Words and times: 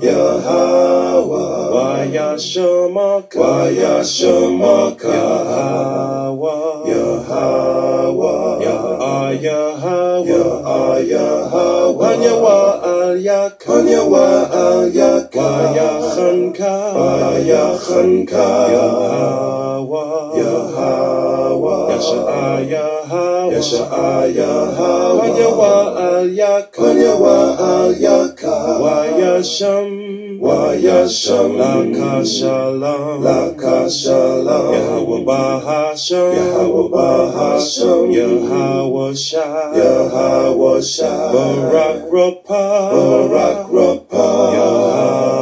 Yahweh, 0.00 1.72
Wayashamaka, 1.72 3.40
Wayashamaka, 3.40 5.08
Yahweh, 5.08 6.92
Yahweh, 6.92 8.60
Ya 8.60 8.76
Yahweh, 9.40 10.28
Yahweh, 11.08 11.96
Hanyawa 11.96 12.58
al 12.84 13.16
Yaka, 13.16 13.56
Kanyawa 13.64 14.52
al 14.52 14.92
Yaka, 14.92 15.40
Wayachanka, 15.40 16.72
Wayachanka, 16.92 18.46
Yahweh, 18.76 20.12
Yahweh, 20.36 21.15
Yasha 21.96 22.60
Yahweh, 22.68 23.56
Yasha 23.56 24.28
Yahweh, 24.36 26.06
Yaka, 26.36 26.76
Kanyawa 26.76 27.56
al 27.58 27.92
Yaka, 27.96 28.52
Wayasham, 28.82 30.38
Wayasham, 30.38 31.56
Laka 31.56 32.20
Shalom, 32.26 33.22
Laka 33.24 33.88
Shalom, 33.88 34.74
Yahweh 34.76 35.24
Bahasham, 35.24 36.34
Yahweh 36.36 36.88
Bahasham, 36.92 38.12
Yahweh 38.12 39.14
Shah, 39.14 39.72
Yahweh 39.72 40.80
Shah, 40.82 41.32
Barak 41.32 42.04
Rapah, 42.12 42.92
Barak 42.92 43.60
Rapah, 43.72 44.52
Yahweh, 44.52 45.35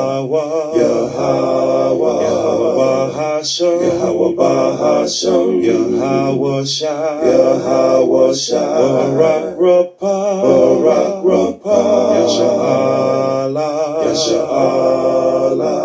Bahasham, 3.44 3.76
Yahweh 3.76 4.32
Bahasham, 4.40 5.60
Yahweh 5.60 6.64
Shah, 6.64 7.20
Yahweh 7.20 8.32
Shah, 8.32 9.12
Barak 9.12 9.58
Rapah, 9.60 10.40
Barak 10.80 11.20
Rapah, 11.20 12.24
Yasha 12.24 12.48
Allah, 12.48 14.00
Yasha 14.08 14.40
Allah. 14.48 15.83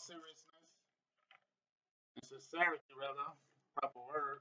Seriousness 0.00 0.46
and 2.16 2.24
sincerity, 2.24 2.92
rather, 2.98 3.30
proper 3.78 4.00
word, 4.08 4.40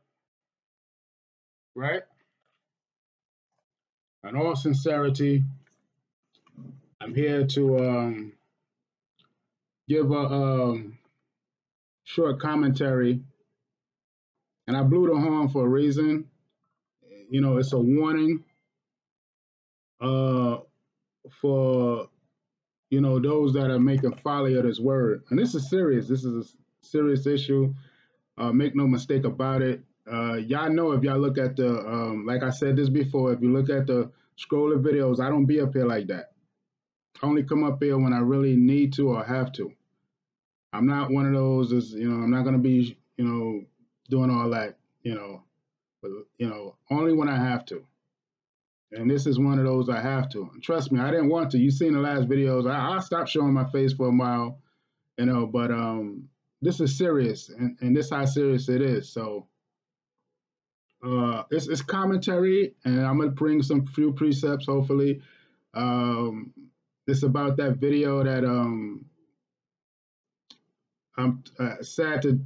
right? 1.75 2.03
In 4.27 4.35
all 4.35 4.55
sincerity, 4.55 5.43
I'm 7.01 7.13
here 7.13 7.45
to 7.45 7.79
um, 7.79 8.33
give 9.87 10.11
a 10.11 10.17
um, 10.17 10.97
short 12.03 12.39
commentary, 12.39 13.21
and 14.67 14.77
I 14.77 14.83
blew 14.83 15.07
the 15.07 15.19
horn 15.19 15.49
for 15.49 15.65
a 15.65 15.69
reason. 15.69 16.25
You 17.29 17.41
know, 17.41 17.57
it's 17.57 17.73
a 17.73 17.79
warning 17.79 18.43
uh, 20.01 20.57
for 21.41 22.09
you 22.89 23.01
know 23.01 23.19
those 23.19 23.53
that 23.53 23.69
are 23.69 23.79
making 23.79 24.15
folly 24.23 24.55
of 24.55 24.63
this 24.63 24.79
word, 24.79 25.23
and 25.29 25.39
this 25.39 25.55
is 25.55 25.69
serious. 25.69 26.07
This 26.07 26.23
is 26.23 26.45
a 26.45 26.85
serious 26.85 27.27
issue. 27.27 27.73
Uh, 28.37 28.51
make 28.51 28.75
no 28.75 28.87
mistake 28.87 29.25
about 29.25 29.61
it. 29.61 29.83
Uh, 30.11 30.35
y'all 30.35 30.69
know 30.71 30.91
if 30.93 31.03
y'all 31.03 31.19
look 31.19 31.37
at 31.37 31.55
the, 31.55 31.79
um, 31.79 32.25
like 32.25 32.41
I 32.41 32.49
said 32.49 32.75
this 32.75 32.89
before, 32.89 33.31
if 33.33 33.41
you 33.41 33.51
look 33.51 33.69
at 33.69 33.85
the 33.85 34.09
scroll 34.37 34.73
of 34.73 34.81
videos, 34.81 35.19
I 35.19 35.29
don't 35.29 35.45
be 35.45 35.59
up 35.61 35.73
here 35.73 35.85
like 35.85 36.07
that. 36.07 36.31
I 37.21 37.27
only 37.27 37.43
come 37.43 37.63
up 37.63 37.83
here 37.83 37.97
when 37.97 38.13
I 38.13 38.19
really 38.19 38.55
need 38.55 38.93
to 38.93 39.09
or 39.09 39.23
have 39.23 39.51
to. 39.53 39.71
I'm 40.71 40.87
not 40.87 41.11
one 41.11 41.25
of 41.25 41.33
those, 41.33 41.71
is, 41.73 41.93
you 41.93 42.09
know, 42.09 42.23
I'm 42.23 42.31
not 42.31 42.43
going 42.43 42.55
to 42.55 42.61
be, 42.61 42.97
you 43.17 43.25
know, 43.25 43.65
doing 44.09 44.31
all 44.31 44.49
that, 44.51 44.77
you 45.03 45.15
know, 45.15 45.43
but, 46.01 46.11
you 46.37 46.49
know, 46.49 46.75
only 46.89 47.13
when 47.13 47.27
I 47.27 47.37
have 47.37 47.65
to. 47.65 47.83
And 48.91 49.09
this 49.09 49.27
is 49.27 49.39
one 49.39 49.59
of 49.59 49.65
those 49.65 49.87
I 49.89 50.01
have 50.01 50.29
to. 50.29 50.49
And 50.53 50.63
trust 50.63 50.91
me, 50.91 50.99
I 50.99 51.11
didn't 51.11 51.29
want 51.29 51.51
to. 51.51 51.59
You 51.59 51.69
seen 51.69 51.93
the 51.93 51.99
last 51.99 52.27
videos. 52.27 52.69
I, 52.69 52.95
I 52.95 52.99
stopped 52.99 53.29
showing 53.29 53.53
my 53.53 53.69
face 53.69 53.93
for 53.93 54.07
a 54.07 54.11
while, 54.11 54.59
you 55.17 55.25
know, 55.25 55.45
but 55.45 55.69
um, 55.71 56.27
this 56.61 56.79
is 56.79 56.97
serious, 56.97 57.49
and, 57.49 57.77
and 57.81 57.95
this 57.95 58.09
how 58.09 58.25
serious 58.25 58.67
it 58.67 58.81
is. 58.81 59.09
So, 59.13 59.47
uh, 61.05 61.43
it's, 61.51 61.67
it's 61.67 61.81
commentary, 61.81 62.73
and 62.83 63.05
I'm 63.05 63.19
gonna 63.19 63.31
bring 63.31 63.61
some 63.61 63.85
few 63.85 64.11
precepts. 64.11 64.65
Hopefully, 64.65 65.21
um, 65.73 66.53
it's 67.07 67.23
about 67.23 67.57
that 67.57 67.77
video 67.77 68.23
that 68.23 68.43
um, 68.43 69.05
I'm 71.17 71.43
uh, 71.59 71.81
sad 71.81 72.21
to 72.23 72.39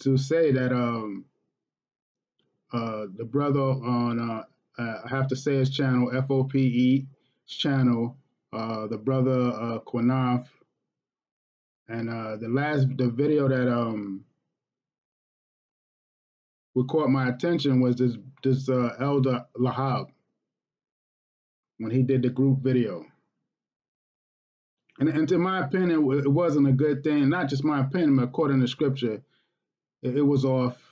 to 0.00 0.16
say 0.16 0.52
that 0.52 0.72
um, 0.72 1.24
uh, 2.72 3.06
the 3.16 3.24
brother 3.24 3.60
on 3.60 4.18
uh, 4.18 4.44
uh, 4.78 5.00
I 5.04 5.08
have 5.08 5.28
to 5.28 5.36
say 5.36 5.56
his 5.56 5.70
channel 5.70 6.10
FOPE 6.10 7.06
channel, 7.46 8.16
uh, 8.52 8.86
the 8.86 8.98
brother 8.98 9.50
uh, 9.50 9.78
Quanaf, 9.80 10.46
and 11.88 12.08
uh, 12.10 12.36
the 12.36 12.48
last 12.48 12.86
the 12.96 13.10
video 13.10 13.48
that 13.48 13.72
um 13.72 14.24
what 16.74 16.88
caught 16.88 17.10
my 17.10 17.28
attention 17.28 17.80
was 17.80 17.96
this 17.96 18.16
this 18.42 18.68
uh, 18.68 18.94
elder 19.00 19.44
Lahab 19.58 20.08
when 21.78 21.90
he 21.90 22.02
did 22.02 22.22
the 22.22 22.28
group 22.28 22.60
video. 22.60 23.04
And, 25.00 25.08
and 25.08 25.28
to 25.28 25.38
my 25.38 25.64
opinion, 25.64 26.10
it 26.12 26.30
wasn't 26.30 26.68
a 26.68 26.72
good 26.72 27.04
thing. 27.04 27.28
Not 27.28 27.48
just 27.48 27.64
my 27.64 27.80
opinion, 27.80 28.16
but 28.16 28.24
according 28.24 28.60
to 28.60 28.68
scripture, 28.68 29.22
it, 30.02 30.16
it 30.16 30.22
was 30.22 30.44
off. 30.44 30.87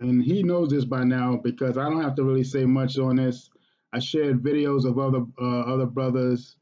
And 0.00 0.22
he 0.22 0.42
knows 0.42 0.70
this 0.70 0.84
by 0.84 1.04
now 1.04 1.36
because 1.36 1.76
I 1.76 1.84
don't 1.84 2.02
have 2.02 2.14
to 2.16 2.24
really 2.24 2.44
say 2.44 2.64
much 2.64 2.98
on 2.98 3.16
this. 3.16 3.50
I 3.92 3.98
shared 3.98 4.42
videos 4.42 4.84
of 4.84 4.98
other 4.98 5.24
uh, 5.40 5.60
other 5.72 5.86
brothers, 5.86 6.56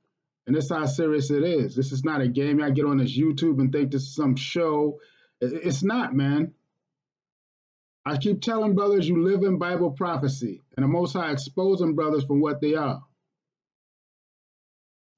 and 0.47 0.57
this 0.57 0.65
is 0.65 0.71
how 0.73 0.87
serious 0.87 1.31
it 1.31 1.45
is. 1.45 1.77
This 1.77 1.93
is 1.93 2.05
not 2.05 2.21
a 2.21 2.29
game. 2.29 2.63
I 2.63 2.71
get 2.71 2.87
on 2.87 2.99
this 2.99 3.17
YouTube 3.17 3.61
and 3.61 3.71
think 3.71 3.93
this 3.93 4.03
is 4.03 4.15
some 4.15 4.35
show. 4.35 4.99
It's 5.41 5.85
not, 5.85 6.15
man. 6.15 6.55
I 8.05 8.17
keep 8.17 8.41
telling 8.41 8.75
brothers 8.75 9.07
you 9.07 9.23
live 9.23 9.43
in 9.43 9.59
Bible 9.59 9.91
prophecy, 9.91 10.63
and 10.77 10.85
the 10.85 10.89
Most 10.89 11.13
High 11.13 11.31
exposing 11.31 11.95
brothers 11.95 12.25
from 12.25 12.41
what 12.41 12.61
they 12.61 12.75
are. 12.75 13.03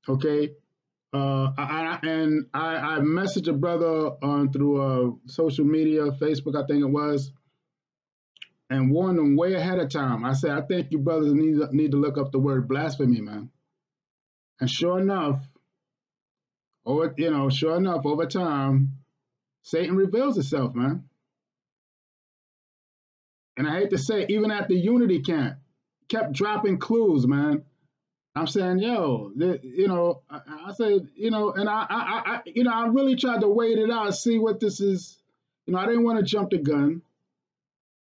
Okay, 0.08 0.50
uh, 1.12 1.52
I, 1.56 1.98
I, 2.02 2.06
and 2.06 2.46
I, 2.52 2.76
I 2.76 2.98
messaged 2.98 3.48
a 3.48 3.52
brother 3.52 4.10
on 4.22 4.52
through 4.52 4.80
uh, 4.80 5.10
social 5.26 5.64
media, 5.64 6.10
Facebook, 6.12 6.56
I 6.56 6.66
think 6.66 6.82
it 6.82 6.90
was, 6.90 7.32
and 8.70 8.92
warned 8.92 9.18
them 9.18 9.36
way 9.36 9.54
ahead 9.54 9.80
of 9.80 9.90
time. 9.90 10.24
I 10.24 10.32
said, 10.32 10.52
I 10.52 10.62
think 10.62 10.92
you 10.92 10.98
brothers 10.98 11.34
need 11.34 11.58
need 11.72 11.90
to 11.90 11.96
look 11.96 12.16
up 12.16 12.30
the 12.30 12.38
word 12.38 12.68
blasphemy, 12.68 13.20
man. 13.20 13.50
And 14.60 14.70
sure 14.70 15.00
enough, 15.00 15.42
over 16.86 17.12
you 17.18 17.30
know, 17.30 17.50
sure 17.50 17.76
enough, 17.76 18.06
over 18.06 18.26
time, 18.26 18.98
Satan 19.62 19.96
reveals 19.96 20.38
itself, 20.38 20.74
man. 20.74 21.04
And 23.56 23.68
I 23.68 23.80
hate 23.80 23.90
to 23.90 23.98
say, 23.98 24.24
even 24.28 24.50
at 24.50 24.68
the 24.68 24.76
unity 24.76 25.20
camp, 25.20 25.58
kept 26.08 26.32
dropping 26.32 26.78
clues, 26.78 27.26
man. 27.26 27.64
I'm 28.34 28.46
saying, 28.46 28.78
yo, 28.78 29.32
the, 29.34 29.60
you 29.62 29.88
know, 29.88 30.22
I, 30.30 30.40
I 30.68 30.72
said, 30.72 31.08
you 31.16 31.30
know, 31.30 31.52
and 31.52 31.68
I, 31.68 31.84
I, 31.90 32.22
I, 32.24 32.40
you 32.46 32.62
know, 32.62 32.72
I 32.72 32.86
really 32.86 33.16
tried 33.16 33.40
to 33.40 33.48
wait 33.48 33.76
it 33.78 33.90
out, 33.90 34.14
see 34.14 34.38
what 34.38 34.60
this 34.60 34.80
is. 34.80 35.18
You 35.66 35.74
know, 35.74 35.80
I 35.80 35.86
didn't 35.86 36.04
want 36.04 36.20
to 36.20 36.24
jump 36.24 36.50
the 36.50 36.58
gun, 36.58 37.02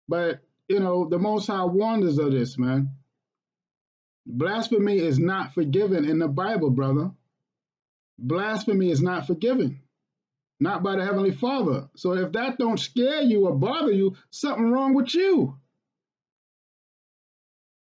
but 0.07 0.41
you 0.67 0.79
know, 0.79 1.07
the 1.07 1.19
Most 1.19 1.47
High 1.47 1.63
us 1.63 2.17
of 2.17 2.31
this, 2.31 2.57
man. 2.57 2.89
Blasphemy 4.25 4.97
is 4.97 5.17
not 5.19 5.53
forgiven 5.53 6.05
in 6.05 6.19
the 6.19 6.27
Bible, 6.27 6.69
brother. 6.69 7.11
Blasphemy 8.19 8.91
is 8.91 9.01
not 9.01 9.27
forgiven, 9.27 9.81
not 10.59 10.83
by 10.83 10.97
the 10.97 11.05
Heavenly 11.05 11.31
Father. 11.31 11.89
So 11.95 12.13
if 12.13 12.33
that 12.33 12.57
don't 12.57 12.79
scare 12.79 13.21
you 13.21 13.47
or 13.47 13.55
bother 13.55 13.91
you, 13.91 14.15
something 14.31 14.69
wrong 14.69 14.93
with 14.93 15.13
you. 15.13 15.57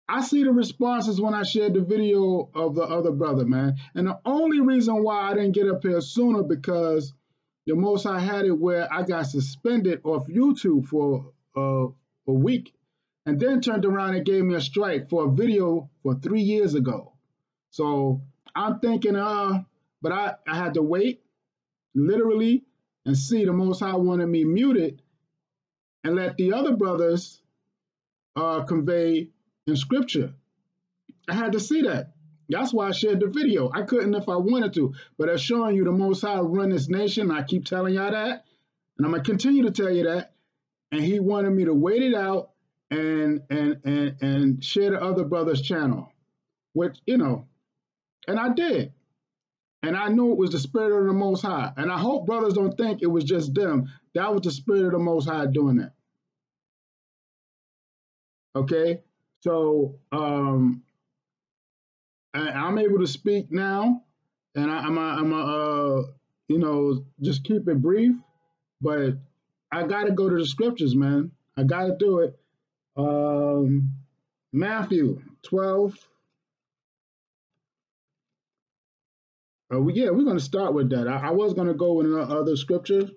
I 0.08 0.22
see 0.22 0.44
the 0.44 0.52
responses 0.52 1.20
when 1.20 1.34
I 1.34 1.44
shared 1.44 1.74
the 1.74 1.82
video 1.82 2.50
of 2.54 2.76
the 2.76 2.84
other 2.84 3.12
brother, 3.12 3.46
man. 3.46 3.78
And 3.96 4.08
the 4.08 4.20
only 4.26 4.60
reason 4.60 5.04
why 5.04 5.32
I 5.32 5.34
didn't 5.34 5.54
get 5.54 5.68
up 5.70 5.82
here 5.84 6.02
sooner 6.02 6.44
because 6.44 7.14
the 7.66 7.76
most 7.76 8.06
I 8.06 8.20
had 8.20 8.46
it 8.46 8.52
where 8.52 8.92
I 8.94 9.04
got 9.04 9.26
suspended 9.26 10.02
off 10.04 10.28
YouTube 10.28 10.86
for 10.88 11.32
uh, 11.56 11.88
a 12.28 12.34
week 12.34 12.74
and 13.26 13.40
then 13.40 13.62
turned 13.62 13.86
around 13.86 14.16
and 14.16 14.26
gave 14.26 14.44
me 14.44 14.56
a 14.56 14.62
strike 14.62 15.10
for 15.10 15.26
a 15.26 15.32
video 15.32 15.90
for 16.04 16.16
three 16.16 16.42
years 16.42 16.76
ago. 16.76 17.14
So 17.72 18.22
I'm 18.56 18.80
thinking, 18.80 19.16
uh, 19.16 19.64
but 20.02 20.12
I, 20.12 20.36
I 20.48 20.56
had 20.56 20.76
to 20.76 20.82
wait 20.82 21.22
literally 21.94 22.64
and 23.06 23.18
see 23.18 23.46
the 23.46 23.54
Most 23.54 23.80
High 23.80 23.96
wanted 23.96 24.28
me 24.28 24.44
muted 24.44 25.02
and 26.04 26.16
let 26.16 26.38
the 26.38 26.54
other 26.54 26.76
brothers 26.76 27.42
uh, 28.36 28.64
convey 28.64 29.30
in 29.68 29.76
scripture. 29.76 30.34
I 31.28 31.34
had 31.34 31.54
to 31.54 31.60
see 31.60 31.84
that. 31.84 32.12
That's 32.48 32.72
why 32.72 32.90
I 32.90 32.92
shared 32.92 33.22
the 33.22 33.28
video. 33.28 33.72
I 33.74 33.82
couldn't 33.82 34.14
if 34.14 34.30
I 34.30 34.36
wanted 34.36 34.74
to, 34.76 34.94
but 35.18 35.30
it's 35.30 35.42
showing 35.42 35.76
you 35.76 35.84
the 35.84 35.92
Most 35.92 36.22
High 36.22 36.40
run 36.40 36.70
this 36.70 36.88
nation. 36.88 37.32
I 37.32 37.42
keep 37.42 37.66
telling 37.66 37.96
y'all 37.96 38.12
that, 38.12 38.46
and 38.98 39.06
I'm 39.06 39.12
gonna 39.12 39.24
continue 39.24 39.64
to 39.64 39.72
tell 39.72 39.90
you 39.90 40.04
that. 40.04 40.35
And 40.96 41.04
He 41.04 41.20
wanted 41.20 41.50
me 41.50 41.66
to 41.66 41.74
wait 41.74 42.02
it 42.04 42.16
out 42.16 42.52
and 42.90 43.42
and 43.50 43.82
and 43.84 44.16
and 44.22 44.64
share 44.64 44.92
the 44.92 45.04
other 45.04 45.26
brothers' 45.26 45.62
channel, 45.62 46.10
which 46.72 46.98
you 47.06 47.18
know, 47.18 47.48
and 48.30 48.40
I 48.40 48.54
did. 48.54 48.94
And 49.84 49.98
I 49.98 50.08
knew 50.08 50.32
it 50.32 50.38
was 50.38 50.52
the 50.52 50.60
spirit 50.60 50.98
of 50.98 51.08
the 51.08 51.14
Most 51.14 51.42
High. 51.42 51.74
And 51.76 51.92
I 51.92 51.98
hope 51.98 52.26
brothers 52.26 52.54
don't 52.54 52.78
think 52.78 53.02
it 53.02 53.08
was 53.08 53.26
just 53.26 53.54
them. 53.54 53.92
That 54.14 54.34
was 54.34 54.44
the 54.44 54.52
spirit 54.52 54.86
of 54.86 54.94
the 54.94 55.00
Most 55.00 55.28
High 55.28 55.48
doing 55.48 55.76
that. 55.76 55.92
Okay, 58.56 59.02
so 59.42 59.96
um, 60.14 60.82
I, 62.34 62.52
I'm 62.52 62.78
able 62.78 63.00
to 63.00 63.08
speak 63.08 63.52
now, 63.52 64.02
and 64.56 64.72
I, 64.72 64.78
I'm 64.78 64.98
a, 64.98 65.02
I'm 65.02 65.34
a, 65.34 65.44
uh, 65.44 66.04
you 66.48 66.58
know 66.58 67.04
just 67.22 67.44
keep 67.44 67.68
it 67.68 67.82
brief, 67.82 68.16
but 68.80 69.16
I 69.72 69.84
got 69.88 70.06
to 70.06 70.12
go 70.12 70.30
to 70.30 70.38
the 70.38 70.46
scriptures, 70.46 70.96
man. 70.96 71.32
I 71.58 71.64
got 71.64 71.86
to 71.86 71.96
do 71.98 72.20
it. 72.20 72.40
Um, 72.96 73.92
Matthew 74.54 75.22
12. 75.44 75.98
Uh, 79.74 79.82
we, 79.82 79.94
yeah, 79.94 80.10
we're 80.12 80.24
going 80.24 80.38
to 80.38 80.44
start 80.44 80.74
with 80.74 80.92
that. 80.92 81.08
I, 81.08 81.28
I 81.28 81.32
was 81.32 81.54
going 81.54 81.68
to 81.68 81.74
go 81.74 81.94
with 81.94 82.06
another 82.06 82.56
scripture 82.56 83.10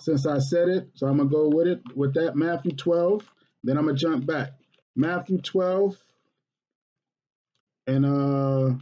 since 0.00 0.26
I 0.26 0.38
said 0.38 0.68
it, 0.68 0.88
so 0.94 1.06
I'm 1.06 1.16
going 1.16 1.28
to 1.28 1.34
go 1.34 1.48
with 1.48 1.66
it 1.66 1.80
with 1.94 2.14
that 2.14 2.36
Matthew 2.36 2.72
12. 2.72 3.24
Then 3.64 3.76
I'm 3.76 3.84
going 3.84 3.96
to 3.96 4.00
jump 4.00 4.26
back. 4.26 4.52
Matthew 4.94 5.38
12 5.38 5.96
and 7.86 8.04
uh 8.04 8.74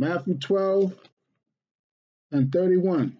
Matthew 0.00 0.38
12 0.38 0.94
and 2.32 2.50
31. 2.50 3.18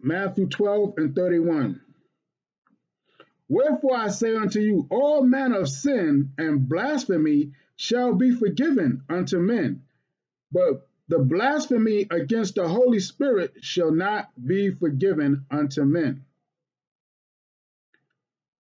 Matthew 0.00 0.46
12 0.46 0.94
and 0.98 1.16
31. 1.16 1.80
Wherefore 3.48 3.96
I 3.96 4.10
say 4.10 4.36
unto 4.36 4.60
you, 4.60 4.86
all 4.90 5.24
manner 5.24 5.58
of 5.58 5.68
sin 5.68 6.34
and 6.38 6.68
blasphemy 6.68 7.50
shall 7.74 8.14
be 8.14 8.32
forgiven 8.32 9.02
unto 9.08 9.40
men, 9.40 9.82
but 10.52 10.88
the 11.12 11.18
blasphemy 11.18 12.06
against 12.10 12.54
the 12.54 12.66
Holy 12.66 12.98
Spirit 12.98 13.52
shall 13.60 13.92
not 13.92 14.30
be 14.46 14.70
forgiven 14.70 15.44
unto 15.50 15.84
men. 15.84 16.24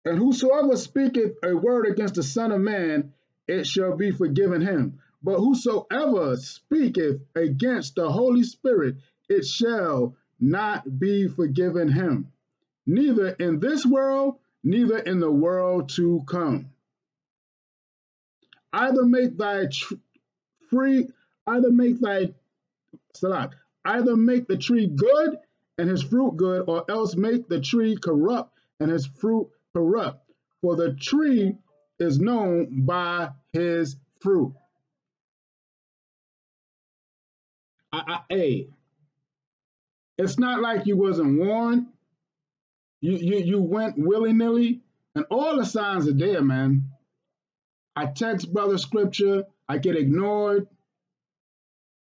And 0.06 0.16
whosoever 0.16 0.74
speaketh 0.78 1.36
a 1.44 1.54
word 1.54 1.84
against 1.84 2.14
the 2.14 2.22
Son 2.22 2.50
of 2.50 2.62
Man, 2.62 3.12
it 3.46 3.66
shall 3.66 3.94
be 3.94 4.10
forgiven 4.10 4.62
him. 4.62 5.00
But 5.22 5.36
whosoever 5.36 6.34
speaketh 6.36 7.20
against 7.34 7.96
the 7.96 8.10
Holy 8.10 8.44
Spirit, 8.44 8.96
it 9.28 9.44
shall 9.44 10.16
not 10.40 10.98
be 10.98 11.28
forgiven 11.28 11.92
him, 11.92 12.32
neither 12.86 13.28
in 13.32 13.60
this 13.60 13.84
world, 13.84 14.38
neither 14.64 14.98
in 14.98 15.20
the 15.20 15.30
world 15.30 15.90
to 15.90 16.22
come. 16.26 16.70
Either 18.72 19.04
make 19.04 19.36
thy 19.36 19.68
free, 20.70 21.08
either 21.46 21.70
make 21.70 22.00
thy 22.00 22.34
salat, 23.14 23.50
either 23.84 24.16
make 24.16 24.46
the 24.48 24.56
tree 24.56 24.86
good 24.86 25.38
and 25.78 25.88
his 25.88 26.02
fruit 26.02 26.36
good, 26.36 26.64
or 26.68 26.84
else 26.90 27.16
make 27.16 27.48
the 27.48 27.60
tree 27.60 27.96
corrupt 27.96 28.52
and 28.80 28.90
his 28.90 29.06
fruit 29.06 29.50
corrupt. 29.74 30.30
For 30.62 30.76
the 30.76 30.92
tree 30.94 31.56
is 31.98 32.18
known 32.18 32.84
by 32.84 33.30
his 33.52 33.96
fruit. 34.20 34.54
I, 37.92 38.20
hey, 38.28 38.68
it's 40.16 40.38
not 40.38 40.60
like 40.60 40.86
you 40.86 40.96
wasn't 40.96 41.38
warned. 41.38 41.86
You 43.00 43.16
you 43.16 43.38
you 43.38 43.62
went 43.62 43.98
willy 43.98 44.32
nilly, 44.32 44.82
and 45.14 45.24
all 45.30 45.56
the 45.56 45.64
signs 45.64 46.06
are 46.06 46.12
there, 46.12 46.42
man. 46.42 46.90
I 47.96 48.06
text 48.06 48.52
brother 48.52 48.78
scripture, 48.78 49.44
I 49.68 49.78
get 49.78 49.96
ignored. 49.96 50.68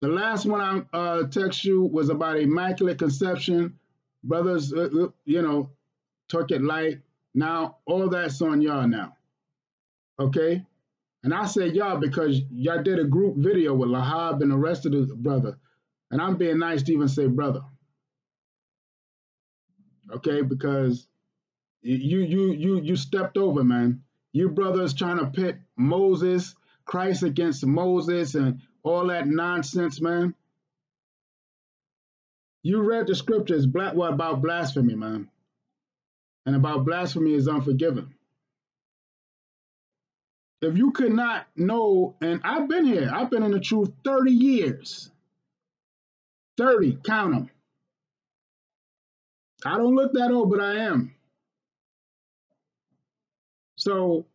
The 0.06 0.12
last 0.12 0.46
one 0.46 0.62
I 0.94 0.96
uh, 0.96 1.28
text 1.30 1.66
you 1.66 1.81
was 1.81 2.10
about 2.10 2.38
immaculate 2.38 3.00
conception. 3.00 3.80
Brothers, 4.24 4.72
uh, 4.72 4.81
uh, 4.81 5.07
you 5.25 5.42
know, 5.42 5.72
took 6.30 6.52
it 6.52 6.62
light. 6.62 7.00
Now 7.34 7.78
all 7.88 8.07
that's 8.07 8.40
on 8.44 8.62
y'all 8.62 8.88
now. 8.88 9.18
Okay? 10.19 10.63
And 11.24 11.34
I 11.34 11.48
say 11.48 11.69
y'all 11.69 11.98
because 11.98 12.40
y'all 12.52 12.84
did 12.84 13.00
a 13.00 13.04
group 13.04 13.38
video 13.38 13.74
with 13.74 13.90
Lahab 13.90 14.44
and 14.44 14.52
the 14.52 14.57
rest 14.57 14.86
of 14.86 14.92
the 14.92 15.16
brother. 15.16 15.57
And 16.12 16.22
I'm 16.22 16.36
being 16.36 16.60
nice 16.60 16.84
to 16.84 16.94
even 16.94 17.07
say 17.07 17.25
brother. 17.25 17.63
Okay, 20.13 20.44
because 20.44 21.07
you 21.81 22.19
you 22.19 22.52
you 22.52 22.80
you 22.80 22.96
stepped 22.96 23.40
over, 23.40 23.63
man. 23.63 24.04
You 24.34 24.50
brothers 24.50 24.94
trying 24.94 25.18
to 25.18 25.25
pit 25.25 25.57
Moses, 25.75 26.56
Christ 26.86 27.24
against 27.24 27.66
Moses 27.66 28.36
and 28.36 28.62
all 28.85 29.07
that 29.07 29.27
nonsense, 29.27 29.99
man. 29.99 30.35
You 32.63 32.81
read 32.81 33.07
the 33.07 33.15
scriptures 33.15 33.65
black 33.65 33.95
what 33.95 34.13
about 34.13 34.41
blasphemy, 34.41 34.95
man. 34.95 35.27
And 36.45 36.55
about 36.55 36.85
blasphemy 36.85 37.33
is 37.33 37.47
unforgiven. 37.47 38.13
If 40.61 40.77
you 40.77 40.92
could 40.92 41.13
not 41.13 41.47
know, 41.56 42.15
and 42.21 42.42
I've 42.44 42.69
been 42.69 42.85
here, 42.85 43.11
I've 43.13 43.30
been 43.30 43.44
in 43.44 43.51
the 43.51 43.59
truth 43.59 43.92
30 44.04 44.31
years. 44.31 45.11
30, 46.57 46.99
count 47.04 47.33
them. 47.33 47.49
I 49.65 49.77
don't 49.77 49.95
look 49.95 50.13
that 50.13 50.31
old, 50.31 50.49
but 50.49 50.61
I 50.61 50.75
am. 50.75 51.13
So 53.77 54.25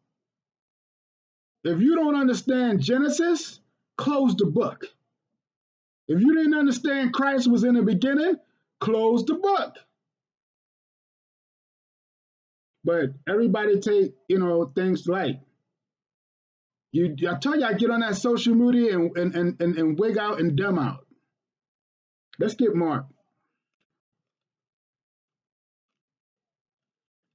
if 1.64 1.80
you 1.80 1.94
don't 1.94 2.16
understand 2.16 2.80
Genesis, 2.82 3.59
close 4.00 4.34
the 4.34 4.46
book. 4.46 4.86
If 6.08 6.20
you 6.20 6.34
didn't 6.34 6.54
understand 6.54 7.12
Christ 7.12 7.48
was 7.48 7.64
in 7.64 7.74
the 7.74 7.82
beginning, 7.82 8.36
close 8.80 9.24
the 9.26 9.34
book. 9.34 9.76
But 12.82 13.10
everybody 13.28 13.78
take, 13.78 14.14
you 14.26 14.38
know, 14.38 14.72
things 14.74 15.06
light. 15.06 15.40
You, 16.92 17.14
I 17.28 17.38
tell 17.38 17.58
you, 17.58 17.66
I 17.66 17.74
get 17.74 17.90
on 17.90 18.00
that 18.00 18.16
social 18.16 18.54
media 18.54 18.98
and, 18.98 19.16
and, 19.16 19.34
and, 19.36 19.60
and, 19.60 19.76
and 19.76 19.98
wig 19.98 20.16
out 20.16 20.40
and 20.40 20.56
dumb 20.56 20.78
out. 20.78 21.06
Let's 22.38 22.54
get 22.54 22.74
Mark. 22.74 23.04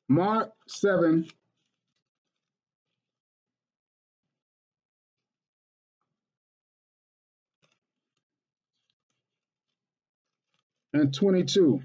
Mark 0.09 0.51
7, 0.67 1.27
and 10.95 11.13
22. 11.13 11.81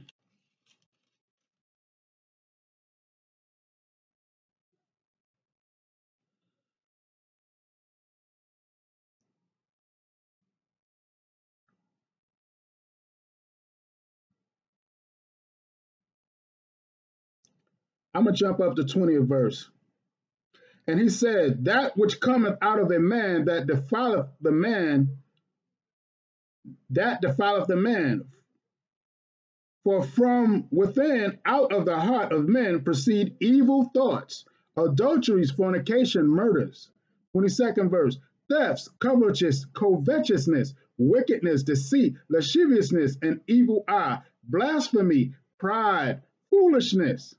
I'm 18.12 18.24
going 18.24 18.34
to 18.34 18.38
jump 18.38 18.60
up 18.60 18.76
to 18.76 18.82
20th 18.82 19.26
verse. 19.26 19.68
And 20.86 21.00
he 21.00 21.08
said, 21.08 21.64
That 21.66 21.96
which 21.96 22.20
cometh 22.20 22.58
out 22.60 22.78
of 22.80 22.90
a 22.90 22.98
man 22.98 23.46
that 23.46 23.66
defileth 23.66 24.28
the 24.40 24.52
man, 24.52 25.18
that 26.90 27.22
defileth 27.22 27.68
the 27.68 27.76
man. 27.76 28.24
For 29.82 30.02
from 30.02 30.66
within, 30.70 31.38
out 31.46 31.72
of 31.72 31.86
the 31.86 31.98
heart 31.98 32.32
of 32.32 32.48
men, 32.48 32.84
proceed 32.84 33.36
evil 33.40 33.84
thoughts, 33.94 34.44
adulteries, 34.76 35.50
fornication, 35.50 36.28
murders, 36.28 36.90
22nd 37.34 37.90
verse. 37.90 38.18
Thefts, 38.50 38.88
covetousness, 38.98 39.66
covetousness, 39.74 40.74
wickedness, 40.98 41.62
deceit, 41.62 42.16
lasciviousness, 42.28 43.16
and 43.22 43.40
evil 43.46 43.84
eye, 43.88 44.20
blasphemy, 44.44 45.34
pride, 45.58 46.22
foolishness. 46.50 47.34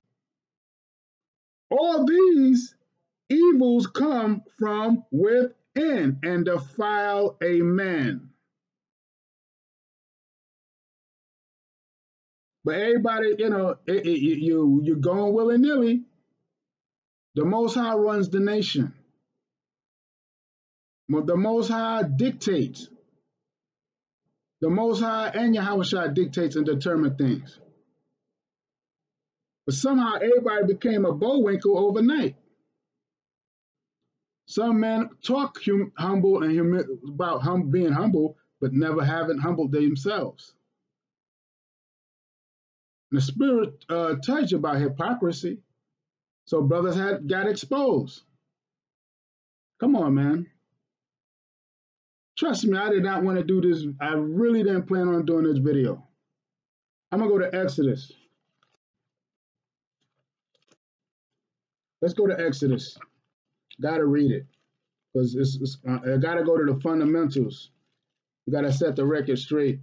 All 1.70 2.06
these 2.06 2.74
evils 3.30 3.88
come 3.88 4.44
from 4.58 5.04
within 5.12 6.20
and 6.24 6.46
defile 6.46 7.38
a 7.42 7.62
man. 7.62 8.31
But 12.64 12.76
everybody, 12.76 13.36
you 13.38 13.50
know, 13.50 13.76
it, 13.88 14.06
it, 14.06 14.20
you 14.20 14.82
you're 14.84 14.96
going 14.98 15.34
willy 15.34 15.58
nilly. 15.58 16.04
The 17.36 17.46
Most 17.46 17.76
High 17.76 17.96
runs 17.96 18.30
the 18.30 18.40
nation. 18.40 18.94
The 21.10 21.36
Most 21.36 21.70
High 21.70 22.04
dictates. 22.04 22.88
The 24.62 24.70
Most 24.70 25.02
High 25.02 25.30
and 25.30 25.56
Yahweh 25.56 26.14
dictates 26.14 26.56
and 26.56 26.66
determine 26.66 27.16
things. 27.16 27.58
But 29.66 29.76
somehow 29.76 30.16
everybody 30.16 30.74
became 30.74 31.06
a 31.06 31.14
Bullwinkle 31.14 31.78
overnight. 31.78 32.36
Some 34.46 34.82
men 34.82 35.10
talk 35.26 35.58
hum, 35.66 35.94
humble 35.98 36.44
and 36.44 36.84
about 37.08 37.42
hum, 37.42 37.72
being 37.72 37.92
humble, 37.92 38.38
but 38.60 38.74
never 38.74 39.04
haven't 39.04 39.40
humbled 39.40 39.72
themselves. 39.72 40.54
The 43.12 43.22
Spirit 43.22 43.86
uh, 43.90 44.16
you 44.26 44.58
about 44.58 44.78
hypocrisy. 44.80 45.60
So 46.46 46.62
brothers 46.62 46.96
had 46.96 47.28
got 47.28 47.48
exposed. 47.48 48.22
Come 49.80 49.96
on, 49.96 50.16
man. 50.16 50.48
Trust 52.38 52.66
me, 52.66 52.78
I 52.78 52.90
did 52.90 53.04
not 53.04 53.24
want 53.24 53.38
to 53.38 53.44
do 53.44 53.62
this. 53.62 53.86
I 54.00 54.14
really 54.14 54.64
didn't 54.64 54.88
plan 54.88 55.08
on 55.08 55.26
doing 55.26 55.44
this 55.44 55.58
video. 55.58 56.08
I'm 57.12 57.20
going 57.20 57.30
to 57.30 57.38
go 57.38 57.52
to 57.52 57.64
Exodus. 57.64 58.12
Let's 62.02 62.14
go 62.14 62.26
to 62.28 62.40
Exodus. 62.40 62.98
Got 63.82 63.98
to 63.98 64.06
read 64.06 64.32
it. 64.32 64.46
Because 65.14 65.36
it's, 65.36 65.58
it's 65.62 65.78
uh, 65.88 66.14
I 66.14 66.18
got 66.18 66.36
to 66.36 66.44
go 66.44 66.58
to 66.58 66.74
the 66.74 66.80
fundamentals. 66.80 67.70
You 68.46 68.54
got 68.54 68.62
to 68.62 68.72
set 68.72 68.96
the 68.96 69.06
record 69.06 69.38
straight. 69.38 69.80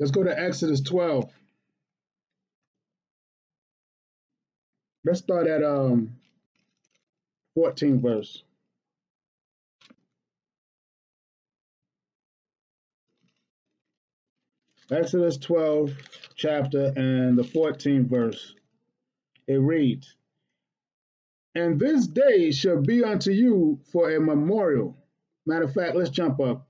Let's 0.00 0.12
go 0.12 0.24
to 0.24 0.40
Exodus 0.40 0.80
12. 0.80 1.30
Let's 5.04 5.18
start 5.18 5.46
at 5.46 5.62
um 5.62 6.16
14 7.54 8.00
verse. 8.00 8.42
Exodus 14.90 15.36
12 15.36 15.94
chapter 16.34 16.92
and 16.96 17.38
the 17.38 17.42
14th 17.42 18.08
verse. 18.08 18.54
It 19.46 19.56
reads, 19.56 20.16
And 21.54 21.78
this 21.78 22.06
day 22.06 22.50
shall 22.50 22.80
be 22.80 23.04
unto 23.04 23.30
you 23.30 23.78
for 23.92 24.10
a 24.10 24.20
memorial. 24.20 24.96
Matter 25.46 25.66
of 25.66 25.74
fact, 25.74 25.94
let's 25.94 26.10
jump 26.10 26.40
up. 26.40 26.69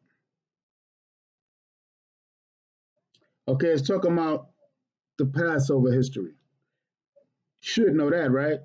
Okay, 3.51 3.67
it's 3.67 3.83
talking 3.83 4.13
about 4.13 4.47
the 5.19 5.27
Passover 5.27 5.91
history. 5.91 6.35
Should 7.59 7.95
know 7.95 8.09
that, 8.09 8.31
right? 8.31 8.61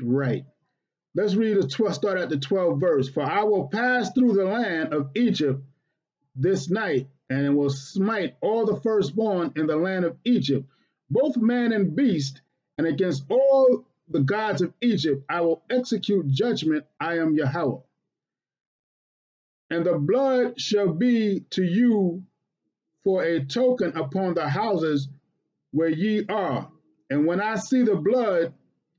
Right. 0.00 0.44
Let's 1.16 1.34
read 1.34 1.60
the 1.60 1.66
12, 1.66 1.94
start 1.96 2.20
at 2.20 2.28
the 2.28 2.36
12th 2.36 2.78
verse. 2.78 3.08
For 3.08 3.24
I 3.24 3.42
will 3.42 3.66
pass 3.66 4.12
through 4.12 4.34
the 4.34 4.44
land 4.44 4.94
of 4.94 5.10
Egypt 5.16 5.60
this 6.36 6.70
night, 6.70 7.08
and 7.28 7.56
will 7.56 7.68
smite 7.68 8.36
all 8.40 8.64
the 8.64 8.80
firstborn 8.80 9.54
in 9.56 9.66
the 9.66 9.74
land 9.74 10.04
of 10.04 10.16
Egypt, 10.24 10.68
both 11.10 11.36
man 11.36 11.72
and 11.72 11.96
beast, 11.96 12.42
and 12.78 12.86
against 12.86 13.24
all 13.28 13.86
the 14.08 14.20
gods 14.20 14.62
of 14.62 14.72
Egypt 14.80 15.24
I 15.28 15.40
will 15.40 15.64
execute 15.68 16.28
judgment. 16.28 16.84
I 17.00 17.18
am 17.18 17.34
Yahweh. 17.34 17.80
And 19.70 19.84
the 19.84 19.98
blood 19.98 20.60
shall 20.60 20.92
be 20.92 21.40
to 21.50 21.64
you 21.64 22.22
for 23.04 23.22
a 23.22 23.44
token 23.44 23.96
upon 23.96 24.34
the 24.34 24.48
houses 24.48 25.08
where 25.72 25.88
ye 25.88 26.24
are. 26.28 26.70
And 27.08 27.26
when 27.26 27.40
I 27.40 27.56
see 27.56 27.82
the 27.82 27.96
blood, 27.96 28.52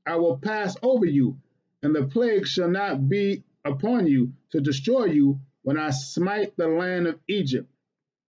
I 0.06 0.16
will 0.16 0.38
pass 0.38 0.76
over 0.82 1.06
you, 1.06 1.38
and 1.82 1.94
the 1.94 2.06
plague 2.06 2.46
shall 2.46 2.68
not 2.68 3.08
be 3.08 3.44
upon 3.64 4.06
you 4.06 4.32
to 4.50 4.60
destroy 4.60 5.06
you 5.06 5.40
when 5.62 5.78
I 5.78 5.90
smite 5.90 6.56
the 6.56 6.66
land 6.66 7.06
of 7.06 7.20
Egypt. 7.28 7.68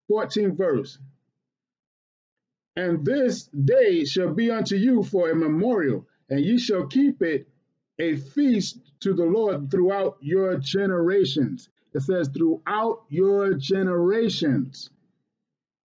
14 0.08 0.56
verse. 0.56 1.00
And 2.76 3.06
this 3.06 3.44
day 3.48 4.06
shall 4.06 4.34
be 4.34 4.52
unto 4.52 4.76
you 4.76 5.04
for 5.04 5.30
a 5.30 5.36
memorial, 5.36 6.08
and 6.30 6.40
ye 6.40 6.58
shall 6.58 6.88
keep 6.88 7.22
it 7.22 7.48
a 8.00 8.16
feast 8.16 8.80
to 9.02 9.14
the 9.14 9.26
Lord 9.26 9.70
throughout 9.70 10.18
your 10.22 10.58
generations. 10.58 11.70
It 11.94 12.02
says, 12.02 12.30
throughout 12.30 13.04
your 13.10 13.54
generations 13.54 14.90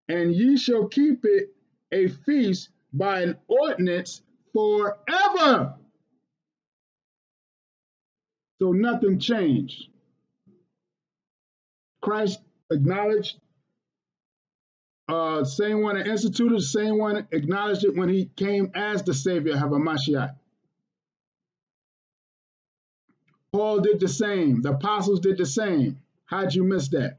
and 0.09 0.35
ye 0.35 0.57
shall 0.57 0.87
keep 0.89 1.25
it 1.25 1.55
a 1.93 2.09
feast 2.09 2.71
by 2.93 3.21
an 3.21 3.37
ordinance 3.47 4.23
forever. 4.53 5.75
So 8.61 8.73
nothing 8.73 9.19
changed. 9.19 9.89
Christ 12.01 12.41
acknowledged, 12.71 13.37
uh, 15.09 15.45
same 15.45 15.83
one 15.83 15.97
instituted, 15.97 16.61
same 16.61 16.99
one 16.99 17.29
acknowledged 17.31 17.85
it 17.85 17.97
when 17.97 18.09
he 18.09 18.27
came 18.37 18.73
as 18.75 19.03
the 19.03 19.15
Savior, 19.15 19.55
Hamashiach. 19.55 20.35
Paul 23.53 23.81
did 23.81 24.01
the 24.01 24.09
same. 24.09 24.63
The 24.63 24.73
apostles 24.73 25.21
did 25.21 25.39
the 25.39 25.47
same. 25.47 26.01
How'd 26.27 26.55
you 26.55 26.65
miss 26.65 26.89
that? 26.89 27.19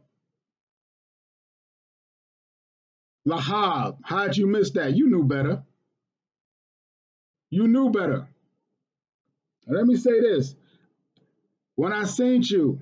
Lahab, 3.27 3.97
how'd 4.03 4.37
you 4.37 4.47
miss 4.47 4.71
that? 4.71 4.95
You 4.95 5.09
knew 5.09 5.23
better. 5.23 5.63
You 7.49 7.67
knew 7.67 7.89
better. 7.89 8.27
let 9.67 9.85
me 9.85 9.95
say 9.95 10.19
this. 10.19 10.55
When 11.75 11.93
I 11.93 12.03
seen 12.03 12.43
you 12.43 12.79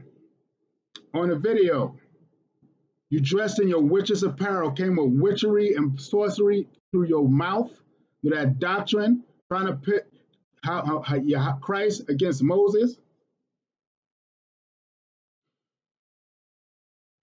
on 1.13 1.29
the 1.29 1.35
video, 1.35 1.95
you 3.09 3.19
dressed 3.21 3.59
in 3.59 3.67
your 3.67 3.81
witch's 3.81 4.23
apparel, 4.23 4.71
came 4.71 4.97
with 4.97 5.21
witchery 5.21 5.75
and 5.75 5.99
sorcery 5.99 6.67
through 6.91 7.05
your 7.07 7.27
mouth, 7.27 7.71
with 8.23 8.33
that 8.33 8.59
doctrine, 8.59 9.23
trying 9.49 9.67
to 9.67 9.75
pit 9.75 10.11
how, 10.63 11.01
how, 11.05 11.21
how 11.35 11.53
Christ 11.61 12.09
against 12.09 12.43
Moses. 12.43 12.97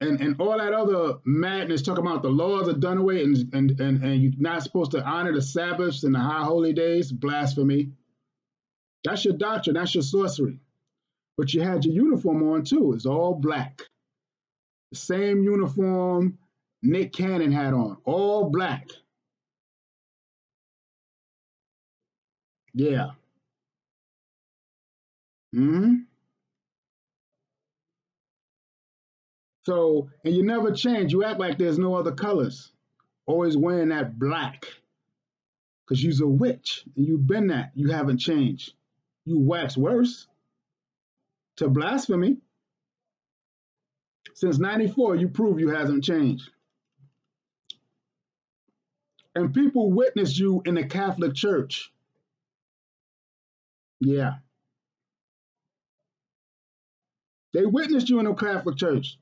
And, 0.04 0.20
and 0.20 0.40
all 0.40 0.58
that 0.58 0.72
other 0.72 1.18
madness 1.24 1.82
talking 1.82 2.06
about 2.06 2.22
the 2.22 2.28
laws 2.28 2.68
are 2.68 2.74
done 2.74 2.98
away 2.98 3.22
and, 3.22 3.36
and, 3.54 3.80
and, 3.80 4.02
and 4.04 4.22
you're 4.22 4.32
not 4.38 4.62
supposed 4.62 4.92
to 4.92 5.04
honor 5.04 5.32
the 5.32 5.42
Sabbaths 5.42 6.04
and 6.04 6.14
the 6.14 6.18
high 6.18 6.44
holy 6.44 6.72
days, 6.72 7.10
blasphemy. 7.12 7.90
That's 9.04 9.24
your 9.24 9.34
doctrine, 9.36 9.74
that's 9.74 9.94
your 9.94 10.02
sorcery. 10.02 10.58
But 11.36 11.52
you 11.52 11.62
had 11.62 11.84
your 11.84 11.94
uniform 11.94 12.42
on 12.52 12.64
too, 12.64 12.92
it's 12.92 13.06
all 13.06 13.34
black. 13.34 13.82
The 14.92 14.98
same 14.98 15.42
uniform 15.42 16.38
Nick 16.82 17.12
Cannon 17.12 17.52
had 17.52 17.74
on, 17.74 17.98
all 18.04 18.50
black. 18.50 18.88
Yeah. 22.74 23.10
hmm 25.52 25.94
So, 29.64 30.10
and 30.24 30.34
you 30.34 30.44
never 30.44 30.72
change. 30.72 31.12
You 31.12 31.24
act 31.24 31.40
like 31.40 31.58
there's 31.58 31.78
no 31.78 31.94
other 31.94 32.12
colors. 32.12 32.70
Always 33.26 33.56
wearing 33.56 33.88
that 33.88 34.18
black. 34.18 34.66
Because 35.86 36.02
you're 36.02 36.26
a 36.26 36.30
witch. 36.30 36.84
And 36.96 37.06
you've 37.06 37.26
been 37.26 37.48
that. 37.48 37.72
You 37.74 37.90
haven't 37.90 38.18
changed. 38.18 38.74
You 39.24 39.38
wax 39.38 39.76
worse. 39.76 40.26
To 41.56 41.68
blasphemy. 41.68 42.36
Since 44.34 44.58
94, 44.58 45.16
you 45.16 45.28
prove 45.28 45.60
you 45.60 45.70
hasn't 45.70 46.04
changed. 46.04 46.50
And 49.34 49.54
people 49.54 49.92
witness 49.92 50.38
you 50.38 50.62
in 50.64 50.74
the 50.74 50.84
Catholic 50.84 51.34
Church. 51.34 51.90
Yeah. 54.00 54.34
They 57.54 57.64
witnessed 57.64 58.10
you 58.10 58.18
in 58.18 58.26
the 58.26 58.34
Catholic 58.34 58.76
Church. 58.76 59.18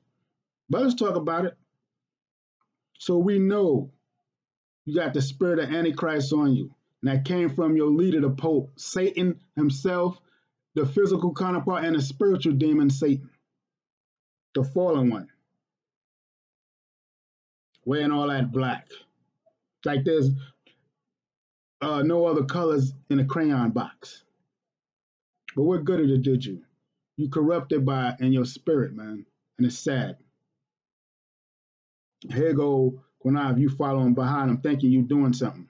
But 0.73 0.81
let's 0.81 0.95
talk 0.95 1.15
about 1.15 1.45
it. 1.45 1.55
So 2.97 3.19
we 3.19 3.37
know 3.37 3.91
you 4.85 4.95
got 4.95 5.13
the 5.13 5.21
spirit 5.21 5.59
of 5.59 5.71
Antichrist 5.71 6.33
on 6.33 6.55
you. 6.55 6.73
And 6.99 7.11
that 7.11 7.25
came 7.25 7.53
from 7.53 7.77
your 7.77 7.91
leader, 7.91 8.21
the 8.21 8.31
Pope, 8.31 8.71
Satan 8.75 9.39
himself, 9.55 10.19
the 10.73 10.87
physical 10.87 11.31
counterpart, 11.35 11.85
and 11.85 11.95
the 11.95 12.01
spiritual 12.01 12.53
demon, 12.53 12.89
Satan, 12.89 13.29
the 14.55 14.63
fallen 14.63 15.11
one. 15.11 15.27
Wearing 17.85 18.11
all 18.11 18.29
that 18.29 18.51
black. 18.51 18.87
Like 19.85 20.03
there's 20.05 20.31
uh, 21.81 22.01
no 22.01 22.25
other 22.25 22.45
colors 22.45 22.93
in 23.11 23.19
a 23.19 23.25
crayon 23.25 23.69
box. 23.69 24.23
But 25.55 25.65
what 25.65 25.85
good 25.85 25.97
did 25.97 26.09
it 26.09 26.23
did 26.23 26.43
you? 26.43 26.63
You 27.15 27.29
corrupted 27.29 27.85
by 27.85 28.15
in 28.19 28.33
your 28.33 28.45
spirit, 28.45 28.95
man. 28.95 29.27
And 29.59 29.67
it's 29.67 29.77
sad. 29.77 30.17
Here 32.31 32.53
go 32.53 33.01
Quanav, 33.23 33.59
you 33.59 33.69
following 33.69 34.13
behind 34.13 34.49
them, 34.49 34.61
thinking 34.61 34.91
you 34.91 35.01
doing 35.03 35.33
something. 35.33 35.69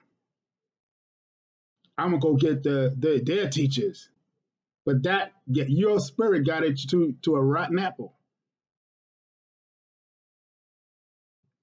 I'm 1.96 2.10
gonna 2.10 2.20
go 2.20 2.34
get 2.34 2.62
the, 2.62 2.94
the 2.98 3.20
their 3.24 3.48
teachers. 3.48 4.08
But 4.84 5.04
that 5.04 5.32
your 5.46 5.98
spirit 6.00 6.46
got 6.46 6.64
it 6.64 6.78
to 6.90 7.14
to 7.22 7.36
a 7.36 7.42
rotten 7.42 7.78
apple. 7.78 8.12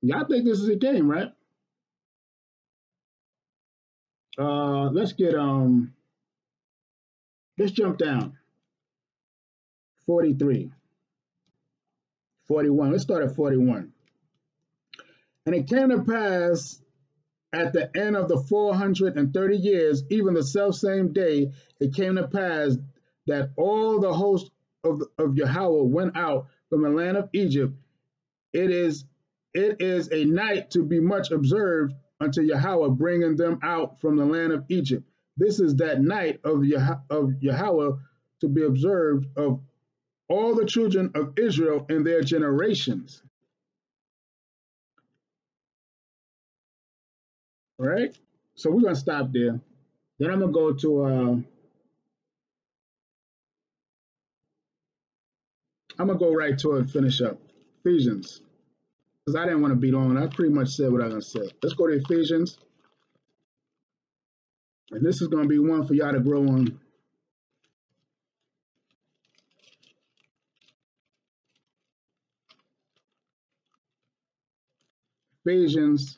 Y'all 0.01 0.25
think 0.25 0.45
this 0.45 0.59
is 0.59 0.69
a 0.69 0.75
game, 0.75 1.09
right? 1.09 1.31
Uh, 4.37 4.89
let's 4.89 5.13
get 5.13 5.35
um. 5.35 5.93
Let's 7.57 7.73
jump 7.73 7.99
down. 7.99 8.37
43. 10.07 10.71
41. 12.47 12.91
Let's 12.91 13.03
start 13.03 13.23
at 13.23 13.35
41. 13.35 13.93
And 15.45 15.55
it 15.55 15.67
came 15.67 15.89
to 15.89 16.03
pass 16.03 16.81
at 17.53 17.73
the 17.73 17.89
end 17.97 18.15
of 18.15 18.27
the 18.27 18.39
430 18.39 19.57
years, 19.57 20.03
even 20.09 20.33
the 20.33 20.43
self 20.43 20.75
same 20.75 21.11
day, 21.13 21.51
it 21.79 21.93
came 21.93 22.15
to 22.15 22.27
pass 22.27 22.77
that 23.27 23.51
all 23.57 23.99
the 23.99 24.13
host 24.13 24.51
of, 24.83 25.01
of 25.17 25.35
Yahweh 25.35 25.83
went 25.83 26.15
out 26.15 26.47
from 26.69 26.81
the 26.81 26.89
land 26.89 27.17
of 27.17 27.29
Egypt. 27.33 27.73
It 28.53 28.71
is 28.71 29.05
it 29.53 29.81
is 29.81 30.09
a 30.11 30.23
night 30.23 30.71
to 30.71 30.83
be 30.83 30.99
much 31.01 31.31
observed 31.31 31.93
unto 32.21 32.41
Yahweh, 32.41 32.89
bringing 32.89 33.35
them 33.35 33.59
out 33.63 33.99
from 33.99 34.15
the 34.15 34.25
land 34.25 34.53
of 34.53 34.63
Egypt. 34.69 35.03
This 35.35 35.59
is 35.59 35.75
that 35.77 36.01
night 36.01 36.39
of, 36.45 36.63
Yah- 36.63 36.99
of 37.09 37.33
Yahweh 37.41 37.91
to 38.41 38.47
be 38.47 38.63
observed 38.63 39.27
of 39.35 39.59
all 40.29 40.55
the 40.55 40.65
children 40.65 41.11
of 41.15 41.37
Israel 41.37 41.85
in 41.89 42.03
their 42.03 42.21
generations. 42.21 43.21
All 47.81 47.87
right? 47.87 48.15
So 48.55 48.69
we're 48.69 48.81
going 48.81 48.93
to 48.93 48.99
stop 48.99 49.31
there. 49.31 49.59
Then 50.19 50.29
I'm 50.29 50.39
going 50.39 50.53
to 50.53 50.59
go 50.59 50.73
to, 50.73 51.03
uh, 51.03 51.35
I'm 55.97 56.07
going 56.07 56.19
to 56.19 56.25
go 56.25 56.33
right 56.33 56.57
to 56.59 56.75
it 56.75 56.79
and 56.79 56.91
finish 56.91 57.21
up. 57.21 57.39
Ephesians 57.83 58.41
because 59.25 59.39
I 59.39 59.45
didn't 59.45 59.61
want 59.61 59.73
to 59.73 59.79
be 59.79 59.91
long. 59.91 60.17
I 60.17 60.27
pretty 60.27 60.53
much 60.53 60.69
said 60.69 60.91
what 60.91 61.01
I 61.01 61.05
was 61.05 61.13
going 61.13 61.45
to 61.45 61.49
say. 61.49 61.55
Let's 61.61 61.75
go 61.75 61.87
to 61.87 61.93
Ephesians. 61.93 62.57
And 64.91 65.05
this 65.05 65.21
is 65.21 65.27
going 65.27 65.43
to 65.43 65.49
be 65.49 65.59
one 65.59 65.85
for 65.87 65.93
y'all 65.93 66.11
to 66.11 66.19
grow 66.19 66.41
on. 66.41 66.79
Ephesians 75.45 76.17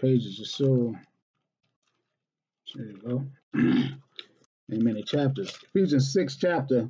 pages 0.00 0.40
or 0.40 0.44
so. 0.44 0.96
There 2.74 2.86
you 2.86 2.98
go. 3.06 3.24
Many 4.68 5.02
chapters. 5.02 5.56
Ephesians 5.74 6.12
6 6.12 6.36
chapter. 6.36 6.88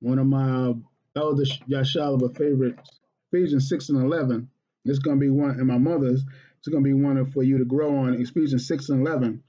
One 0.00 0.18
of 0.18 0.26
my 0.26 0.74
elder 1.16 1.44
Yashalaba 1.68 2.36
favorites. 2.36 3.00
Ephesians 3.32 3.68
6 3.68 3.90
and 3.90 4.04
11. 4.04 4.48
This 4.84 4.94
is 4.94 4.98
going 4.98 5.18
to 5.18 5.20
be 5.20 5.30
one, 5.30 5.50
and 5.50 5.66
my 5.66 5.78
mother's, 5.78 6.24
it's 6.58 6.68
going 6.68 6.82
to 6.82 6.88
be 6.88 6.94
one 6.94 7.30
for 7.30 7.42
you 7.42 7.58
to 7.58 7.64
grow 7.64 7.98
on. 7.98 8.14
Ephesians 8.14 8.66
6 8.68 8.88
and 8.90 9.06
11. 9.06 9.42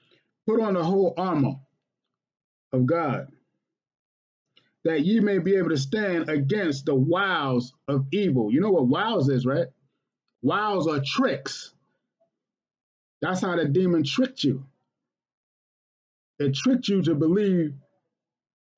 Put 0.47 0.62
on 0.62 0.73
the 0.73 0.83
whole 0.83 1.13
armor 1.17 1.55
of 2.71 2.86
God, 2.86 3.27
that 4.83 5.01
ye 5.05 5.19
may 5.19 5.38
be 5.38 5.55
able 5.55 5.69
to 5.69 5.77
stand 5.77 6.29
against 6.29 6.86
the 6.86 6.95
wiles 6.95 7.73
of 7.88 8.05
evil. 8.12 8.51
You 8.51 8.62
know 8.62 8.71
what 8.71 8.88
wiles 8.88 9.29
is, 9.29 9.45
right? 9.45 9.67
Wiles 10.43 10.88
are 10.88 11.01
tricks. 11.03 11.73
That's 13.21 13.41
how 13.41 13.56
the 13.56 13.65
demon 13.65 14.03
tricked 14.03 14.43
you. 14.43 14.65
It 16.38 16.53
tricked 16.53 16.89
you 16.89 17.01
to 17.03 17.15
believe 17.15 17.73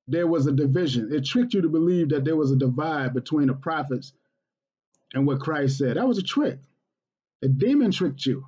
there 0.06 0.28
was 0.28 0.46
a 0.46 0.52
division. 0.52 1.12
It 1.12 1.24
tricked 1.24 1.54
you 1.54 1.62
to 1.62 1.68
believe 1.68 2.10
that 2.10 2.24
there 2.24 2.36
was 2.36 2.52
a 2.52 2.56
divide 2.56 3.12
between 3.12 3.48
the 3.48 3.54
prophets 3.54 4.12
and 5.12 5.26
what 5.26 5.40
Christ 5.40 5.78
said. 5.78 5.96
That 5.96 6.06
was 6.06 6.18
a 6.18 6.22
trick. 6.22 6.60
The 7.42 7.48
demon 7.48 7.90
tricked 7.90 8.24
you. 8.24 8.46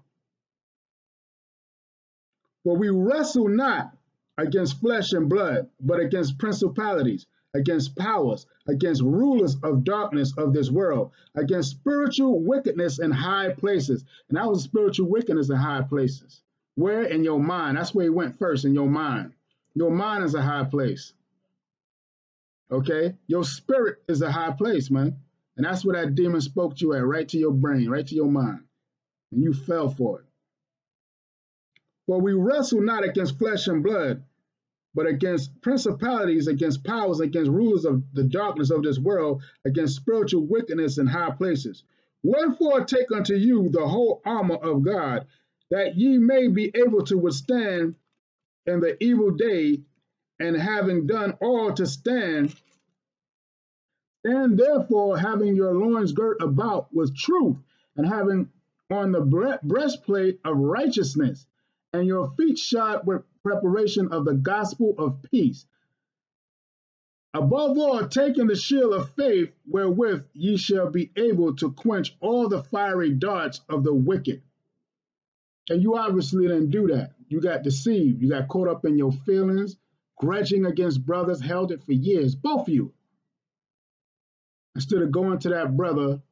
For 2.62 2.76
we 2.76 2.88
wrestle 2.90 3.48
not 3.48 3.96
against 4.36 4.78
flesh 4.80 5.12
and 5.12 5.28
blood, 5.28 5.68
but 5.80 5.98
against 5.98 6.38
principalities, 6.38 7.26
against 7.54 7.96
powers, 7.96 8.46
against 8.66 9.02
rulers 9.02 9.56
of 9.62 9.84
darkness 9.84 10.32
of 10.36 10.52
this 10.52 10.70
world, 10.70 11.12
against 11.34 11.70
spiritual 11.70 12.40
wickedness 12.40 12.98
in 12.98 13.10
high 13.10 13.52
places. 13.52 14.04
And 14.28 14.38
that 14.38 14.48
was 14.48 14.62
spiritual 14.62 15.08
wickedness 15.08 15.50
in 15.50 15.56
high 15.56 15.82
places. 15.82 16.42
Where? 16.74 17.02
In 17.02 17.24
your 17.24 17.40
mind. 17.40 17.76
That's 17.76 17.94
where 17.94 18.04
he 18.04 18.10
went 18.10 18.38
first, 18.38 18.64
in 18.64 18.74
your 18.74 18.88
mind. 18.88 19.32
Your 19.74 19.90
mind 19.90 20.24
is 20.24 20.34
a 20.34 20.42
high 20.42 20.64
place. 20.64 21.12
Okay? 22.70 23.14
Your 23.26 23.44
spirit 23.44 24.02
is 24.08 24.22
a 24.22 24.30
high 24.30 24.52
place, 24.52 24.90
man. 24.90 25.16
And 25.56 25.66
that's 25.66 25.84
where 25.84 26.00
that 26.00 26.14
demon 26.14 26.40
spoke 26.40 26.76
to 26.76 26.84
you 26.84 26.94
at, 26.94 27.04
right 27.04 27.28
to 27.28 27.38
your 27.38 27.52
brain, 27.52 27.88
right 27.88 28.06
to 28.06 28.14
your 28.14 28.30
mind. 28.30 28.60
And 29.32 29.42
you 29.42 29.52
fell 29.52 29.90
for 29.90 30.20
it. 30.20 30.24
For 32.06 32.20
we 32.20 32.32
wrestle 32.32 32.80
not 32.80 33.04
against 33.04 33.38
flesh 33.38 33.66
and 33.66 33.82
blood, 33.82 34.22
but 34.98 35.06
against 35.06 35.60
principalities, 35.60 36.48
against 36.48 36.82
powers, 36.82 37.20
against 37.20 37.48
rulers 37.48 37.84
of 37.84 38.02
the 38.14 38.24
darkness 38.24 38.72
of 38.72 38.82
this 38.82 38.98
world, 38.98 39.40
against 39.64 39.94
spiritual 39.94 40.44
wickedness 40.44 40.98
in 40.98 41.06
high 41.06 41.30
places. 41.30 41.84
Wherefore 42.24 42.84
take 42.84 43.12
unto 43.12 43.36
you 43.36 43.68
the 43.68 43.86
whole 43.86 44.20
armor 44.26 44.56
of 44.56 44.82
God, 44.82 45.28
that 45.70 45.94
ye 45.96 46.18
may 46.18 46.48
be 46.48 46.72
able 46.74 47.04
to 47.04 47.16
withstand 47.16 47.94
in 48.66 48.80
the 48.80 49.00
evil 49.00 49.30
day, 49.30 49.82
and 50.40 50.56
having 50.56 51.06
done 51.06 51.34
all 51.40 51.72
to 51.74 51.86
stand, 51.86 52.56
and 54.24 54.58
therefore 54.58 55.16
having 55.16 55.54
your 55.54 55.74
loins 55.74 56.10
girt 56.10 56.42
about 56.42 56.92
with 56.92 57.16
truth, 57.16 57.56
and 57.96 58.04
having 58.04 58.50
on 58.90 59.12
the 59.12 59.20
breastplate 59.62 60.40
of 60.44 60.56
righteousness, 60.56 61.46
and 61.92 62.04
your 62.04 62.32
feet 62.36 62.58
shod 62.58 63.06
with 63.06 63.22
preparation 63.42 64.08
of 64.12 64.24
the 64.24 64.34
gospel 64.34 64.94
of 64.98 65.22
peace. 65.22 65.66
Above 67.34 67.78
all, 67.78 68.08
taking 68.08 68.46
the 68.46 68.56
shield 68.56 68.94
of 68.94 69.10
faith, 69.10 69.52
wherewith 69.66 70.24
ye 70.32 70.56
shall 70.56 70.90
be 70.90 71.10
able 71.16 71.54
to 71.56 71.72
quench 71.72 72.16
all 72.20 72.48
the 72.48 72.62
fiery 72.62 73.12
darts 73.12 73.60
of 73.68 73.84
the 73.84 73.94
wicked. 73.94 74.42
And 75.68 75.82
you 75.82 75.96
obviously 75.96 76.48
didn't 76.48 76.70
do 76.70 76.86
that. 76.88 77.12
You 77.28 77.40
got 77.40 77.62
deceived. 77.62 78.22
You 78.22 78.30
got 78.30 78.48
caught 78.48 78.68
up 78.68 78.86
in 78.86 78.96
your 78.96 79.12
feelings, 79.12 79.76
grudging 80.16 80.64
against 80.64 81.04
brothers, 81.04 81.40
held 81.42 81.70
it 81.70 81.84
for 81.84 81.92
years, 81.92 82.34
both 82.34 82.62
of 82.62 82.68
you. 82.70 82.94
Instead 84.74 85.02
of 85.02 85.12
going 85.12 85.38
to 85.40 85.50
that 85.50 85.76
brother 85.76 86.22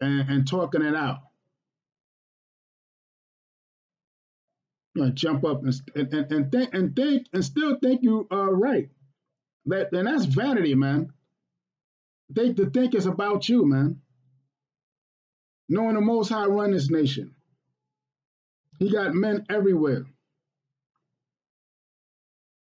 and, 0.00 0.28
and 0.28 0.46
talking 0.46 0.82
it 0.82 0.94
out. 0.94 1.20
Know, 4.94 5.10
jump 5.10 5.44
up 5.44 5.62
and 5.64 5.74
and, 5.94 6.32
and 6.32 6.52
think 6.52 6.74
and 6.74 6.94
think 6.94 7.26
and 7.32 7.44
still 7.44 7.78
think 7.78 8.02
you 8.02 8.26
are 8.30 8.54
right. 8.54 8.90
That 9.66 9.92
and 9.92 10.06
that's 10.06 10.26
vanity, 10.26 10.74
man. 10.74 11.12
Think 12.34 12.56
to 12.56 12.70
think 12.70 12.94
it's 12.94 13.06
about 13.06 13.48
you, 13.48 13.66
man. 13.66 14.00
Knowing 15.68 15.94
the 15.94 16.00
Most 16.00 16.28
High 16.28 16.46
run 16.46 16.72
this 16.72 16.90
nation. 16.90 17.34
He 18.78 18.90
got 18.90 19.14
men 19.14 19.46
everywhere. 19.48 20.06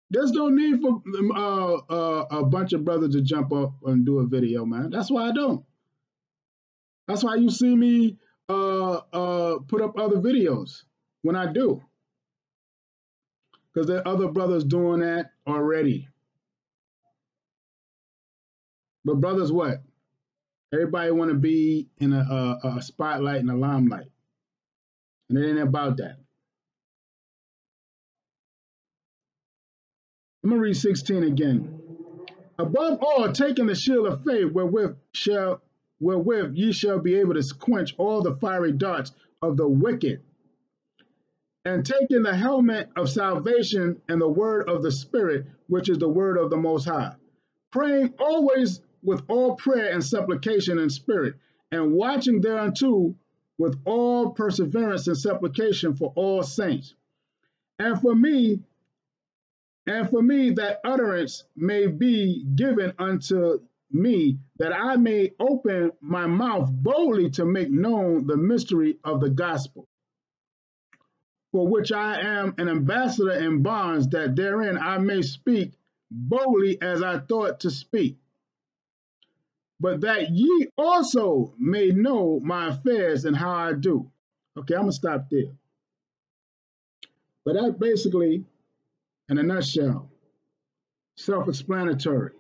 There's 0.10 0.32
no 0.32 0.50
need 0.50 0.82
for 0.82 1.02
uh, 1.36 1.74
uh, 1.76 2.26
a 2.32 2.46
bunch 2.46 2.74
of 2.74 2.84
brothers 2.84 3.14
to 3.14 3.22
jump 3.22 3.54
up 3.54 3.74
and 3.86 4.06
do 4.06 4.20
a 4.20 4.26
video, 4.26 4.66
man. 4.66 4.90
That's 4.90 5.12
why 5.12 5.30
I 5.30 5.32
don't. 5.32 5.64
That's 7.08 7.24
why 7.24 7.36
you 7.36 7.50
see 7.50 7.76
me 7.76 8.18
uh, 8.50 9.02
uh, 9.14 9.60
put 9.68 9.82
up 9.82 10.00
other 10.00 10.18
videos 10.18 10.84
when 11.22 11.36
I 11.36 11.52
do. 11.52 11.84
Because 13.74 13.88
there 13.88 14.00
are 14.00 14.08
other 14.08 14.28
brothers 14.28 14.64
doing 14.64 15.02
that 15.02 15.32
already. 15.48 16.08
But 19.06 19.22
brothers, 19.22 19.52
what? 19.52 19.82
Everybody 20.74 21.12
want 21.12 21.32
to 21.32 21.38
be 21.38 21.90
in 21.98 22.14
a, 22.14 22.20
a, 22.20 22.78
a 22.78 22.82
spotlight 22.82 23.40
and 23.40 23.50
a 23.50 23.56
limelight. 23.56 24.12
And 25.30 25.38
it 25.38 25.50
ain't 25.50 25.60
about 25.60 25.98
that. 25.98 26.18
I'm 30.44 30.52
gonna 30.52 30.62
read 30.62 30.78
16 30.78 31.24
again. 31.24 31.82
Above 32.58 33.00
all, 33.02 33.32
taking 33.32 33.68
the 33.68 33.76
shield 33.76 34.08
of 34.08 34.24
faith, 34.24 34.52
wherewith 34.52 34.96
shall 35.14 35.62
wherewith 36.00 36.56
ye 36.56 36.72
shall 36.72 37.00
be 37.00 37.16
able 37.16 37.34
to 37.34 37.54
quench 37.58 37.94
all 37.98 38.22
the 38.22 38.36
fiery 38.38 38.72
darts 38.72 39.12
of 39.42 39.58
the 39.58 39.68
wicked, 39.68 40.22
and 41.65 41.86
taking 41.86 42.24
the 42.24 42.36
helmet 42.36 42.89
of 42.95 43.10
salvation 43.10 44.02
and 44.08 44.22
the 44.22 44.30
word 44.30 44.69
of 44.69 44.82
the 44.82 44.91
Spirit, 44.91 45.45
which 45.67 45.89
is 45.89 45.98
the 45.98 46.10
word 46.10 46.38
of 46.38 46.50
the 46.50 46.58
Most 46.58 46.86
High, 46.86 47.15
praying 47.72 48.13
always 48.19 48.82
with 49.04 49.22
all 49.28 49.56
prayer 49.56 49.91
and 49.91 50.04
supplication 50.04 50.80
in 50.80 50.89
spirit, 50.89 51.36
and 51.72 51.93
watching 51.93 52.41
thereunto 52.41 53.15
with 53.58 53.78
all 53.86 54.32
perseverance 54.32 55.08
and 55.08 55.17
supplication 55.17 55.95
for 55.95 56.13
all 56.15 56.43
saints. 56.43 56.95
And 57.78 58.00
for 58.00 58.15
me, 58.15 58.62
and 59.86 60.10
for 60.10 60.22
me 60.22 60.52
that 60.52 60.80
utterance 60.86 61.43
may 61.56 61.88
be 61.88 62.45
given 62.56 62.93
unto 62.98 63.60
me, 63.91 64.39
that 64.60 64.74
I 64.74 64.95
may 64.95 65.34
open 65.39 65.91
my 66.00 66.28
mouth 66.28 66.69
boldly 66.72 67.32
to 67.32 67.45
make 67.45 67.69
known 67.69 68.28
the 68.28 68.38
mystery 68.38 68.98
of 69.04 69.19
the 69.19 69.30
gospel, 69.30 69.88
for 71.52 71.68
which 71.68 71.92
I 71.92 72.20
am 72.22 72.56
an 72.58 72.70
ambassador 72.70 73.32
in 73.32 73.64
bonds, 73.64 74.08
that 74.10 74.36
therein 74.36 74.78
I 74.78 74.98
may 75.00 75.22
speak 75.22 75.74
boldly 76.12 76.82
as 76.82 77.02
I 77.02 77.20
thought 77.20 77.62
to 77.62 77.72
speak. 77.72 78.18
But 79.80 80.02
that 80.02 80.30
ye 80.32 80.68
also 80.78 81.54
may 81.58 81.90
know 81.90 82.40
my 82.44 82.70
affairs 82.70 83.26
and 83.26 83.36
how 83.36 83.52
I 83.52 83.74
do. 83.74 84.12
Okay, 84.58 84.76
I'm 84.76 84.82
gonna 84.82 84.92
stop 84.92 85.30
there. 85.30 85.54
But 87.46 87.54
that 87.54 87.80
basically, 87.80 88.46
in 89.30 89.38
a 89.38 89.44
nutshell, 89.44 90.10
self 91.16 91.48
explanatory. 91.48 92.32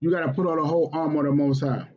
You 0.00 0.10
got 0.10 0.26
to 0.26 0.32
put 0.32 0.46
on 0.46 0.58
the 0.58 0.64
whole 0.64 0.90
armor 0.92 1.20
of 1.20 1.26
the 1.26 1.32
Most 1.32 1.60
High. 1.60 1.88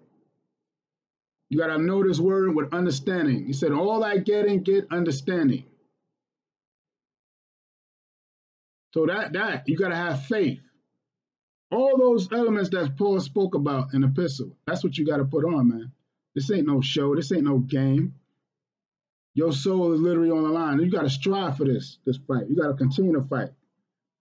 You 1.56 1.62
got 1.62 1.68
to 1.68 1.82
know 1.82 2.06
this 2.06 2.20
word 2.20 2.54
with 2.54 2.74
understanding. 2.74 3.46
He 3.46 3.54
said, 3.54 3.72
All 3.72 4.04
I 4.04 4.18
getting, 4.18 4.62
get 4.62 4.88
understanding. 4.92 5.64
So 8.94 9.06
that, 9.06 9.32
that, 9.32 9.70
you 9.70 9.78
got 9.78 9.88
to 9.88 9.96
have 9.96 10.26
faith. 10.26 10.60
All 11.72 11.98
those 11.98 12.30
elements 12.34 12.72
that 12.72 12.98
Paul 12.98 13.22
spoke 13.22 13.56
about 13.56 13.94
in 13.94 14.02
the 14.02 14.08
epistle, 14.08 14.52
that's 14.68 14.84
what 14.84 14.98
you 14.98 15.06
got 15.06 15.18
to 15.18 15.24
put 15.24 15.46
on, 15.46 15.70
man. 15.70 15.94
This 16.36 16.52
ain't 16.52 16.68
no 16.68 16.82
show. 16.82 17.16
This 17.16 17.32
ain't 17.32 17.46
no 17.46 17.60
game. 17.60 18.16
Your 19.34 19.54
soul 19.54 19.94
is 19.94 20.02
literally 20.02 20.32
on 20.32 20.44
the 20.44 20.50
line. 20.50 20.82
You 20.82 20.92
got 20.92 21.04
to 21.04 21.10
strive 21.10 21.56
for 21.56 21.64
this, 21.64 22.00
this 22.06 22.18
fight. 22.28 22.50
You 22.50 22.58
got 22.58 22.68
to 22.68 22.74
continue 22.74 23.14
to 23.14 23.22
fight. 23.22 23.52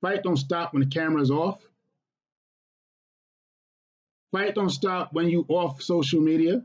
Fight 0.02 0.22
don't 0.22 0.36
stop 0.36 0.72
when 0.72 0.84
the 0.84 0.88
camera's 0.88 1.32
off. 1.32 1.60
Fight 4.30 4.54
don't 4.54 4.70
stop 4.70 5.12
when 5.12 5.28
you 5.28 5.44
off 5.48 5.82
social 5.82 6.20
media. 6.20 6.64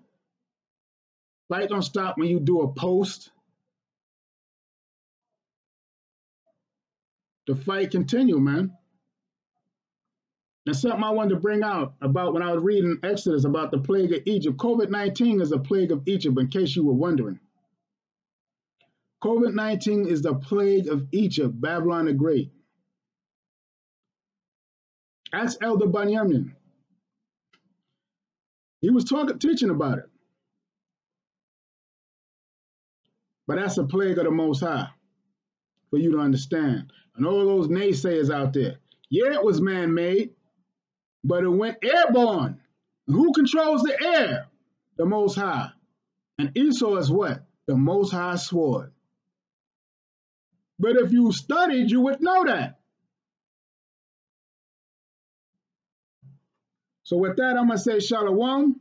Fight 1.50 1.70
don't 1.70 1.82
stop 1.82 2.18
when 2.18 2.30
you 2.30 2.40
do 2.40 2.62
a 2.62 2.72
post. 2.72 3.32
The 7.48 7.56
fight 7.56 7.90
continue, 7.90 8.40
man. 8.40 8.72
And 10.68 10.76
something 10.76 11.04
I 11.04 11.10
wanted 11.10 11.32
to 11.32 11.40
bring 11.40 11.64
out 11.64 11.96
about 12.00 12.34
when 12.34 12.44
I 12.44 12.54
was 12.54 12.64
reading 12.64 13.00
Exodus 13.02 13.44
about 13.44 13.72
the 13.72 13.80
plague 13.80 14.14
of 14.14 14.22
Egypt. 14.28 14.58
COVID-19 14.58 15.42
is 15.42 15.52
a 15.52 15.58
plague 15.58 15.92
of 15.92 16.08
Egypt, 16.08 16.38
in 16.38 16.48
case 16.50 16.76
you 16.76 16.86
were 16.86 16.94
wondering. 16.94 17.40
COVID-19 19.24 20.06
is 20.06 20.22
the 20.22 20.36
plague 20.36 20.88
of 20.88 21.08
Egypt, 21.12 21.60
Babylon 21.60 22.06
the 22.06 22.14
Great. 22.14 22.52
That's 25.32 25.58
Elder 25.60 25.88
Bunyamin. 25.88 26.54
He 28.82 28.92
was 28.92 29.06
talking, 29.06 29.40
teaching 29.40 29.72
about 29.72 29.98
it. 29.98 30.10
But 33.50 33.58
that's 33.58 33.80
a 33.80 33.84
plague 33.84 34.20
of 34.20 34.26
the 34.26 34.32
Most 34.32 34.60
High 34.60 34.90
for 35.90 35.98
you 35.98 36.12
to 36.12 36.20
understand. 36.20 36.94
And 37.16 37.26
all 37.26 37.48
those 37.48 37.68
naysayers 37.68 38.32
out 38.32 38.54
there. 38.54 38.76
Yeah, 39.10 39.34
it 39.34 39.44
was 39.44 39.60
man 39.60 39.96
made, 39.96 40.36
but 41.24 41.44
it 41.44 41.50
went 41.50 41.84
airborne. 41.84 42.62
Who 43.08 43.34
controls 43.34 43.82
the 43.82 44.00
air? 44.00 44.46
The 44.98 45.08
Most 45.08 45.34
High. 45.34 45.72
And 46.38 46.56
Esau 46.56 46.98
is 46.98 47.10
what? 47.10 47.44
The 47.66 47.76
Most 47.76 48.12
High 48.12 48.36
sword. 48.36 48.92
But 50.78 50.98
if 50.98 51.12
you 51.12 51.32
studied, 51.32 51.90
you 51.90 52.02
would 52.02 52.22
know 52.22 52.46
that. 52.46 52.80
So 57.02 57.18
with 57.18 57.38
that, 57.38 57.58
I'm 57.58 57.66
going 57.66 57.80
to 57.80 57.80
say 57.80 58.00
shalom. 58.00 58.80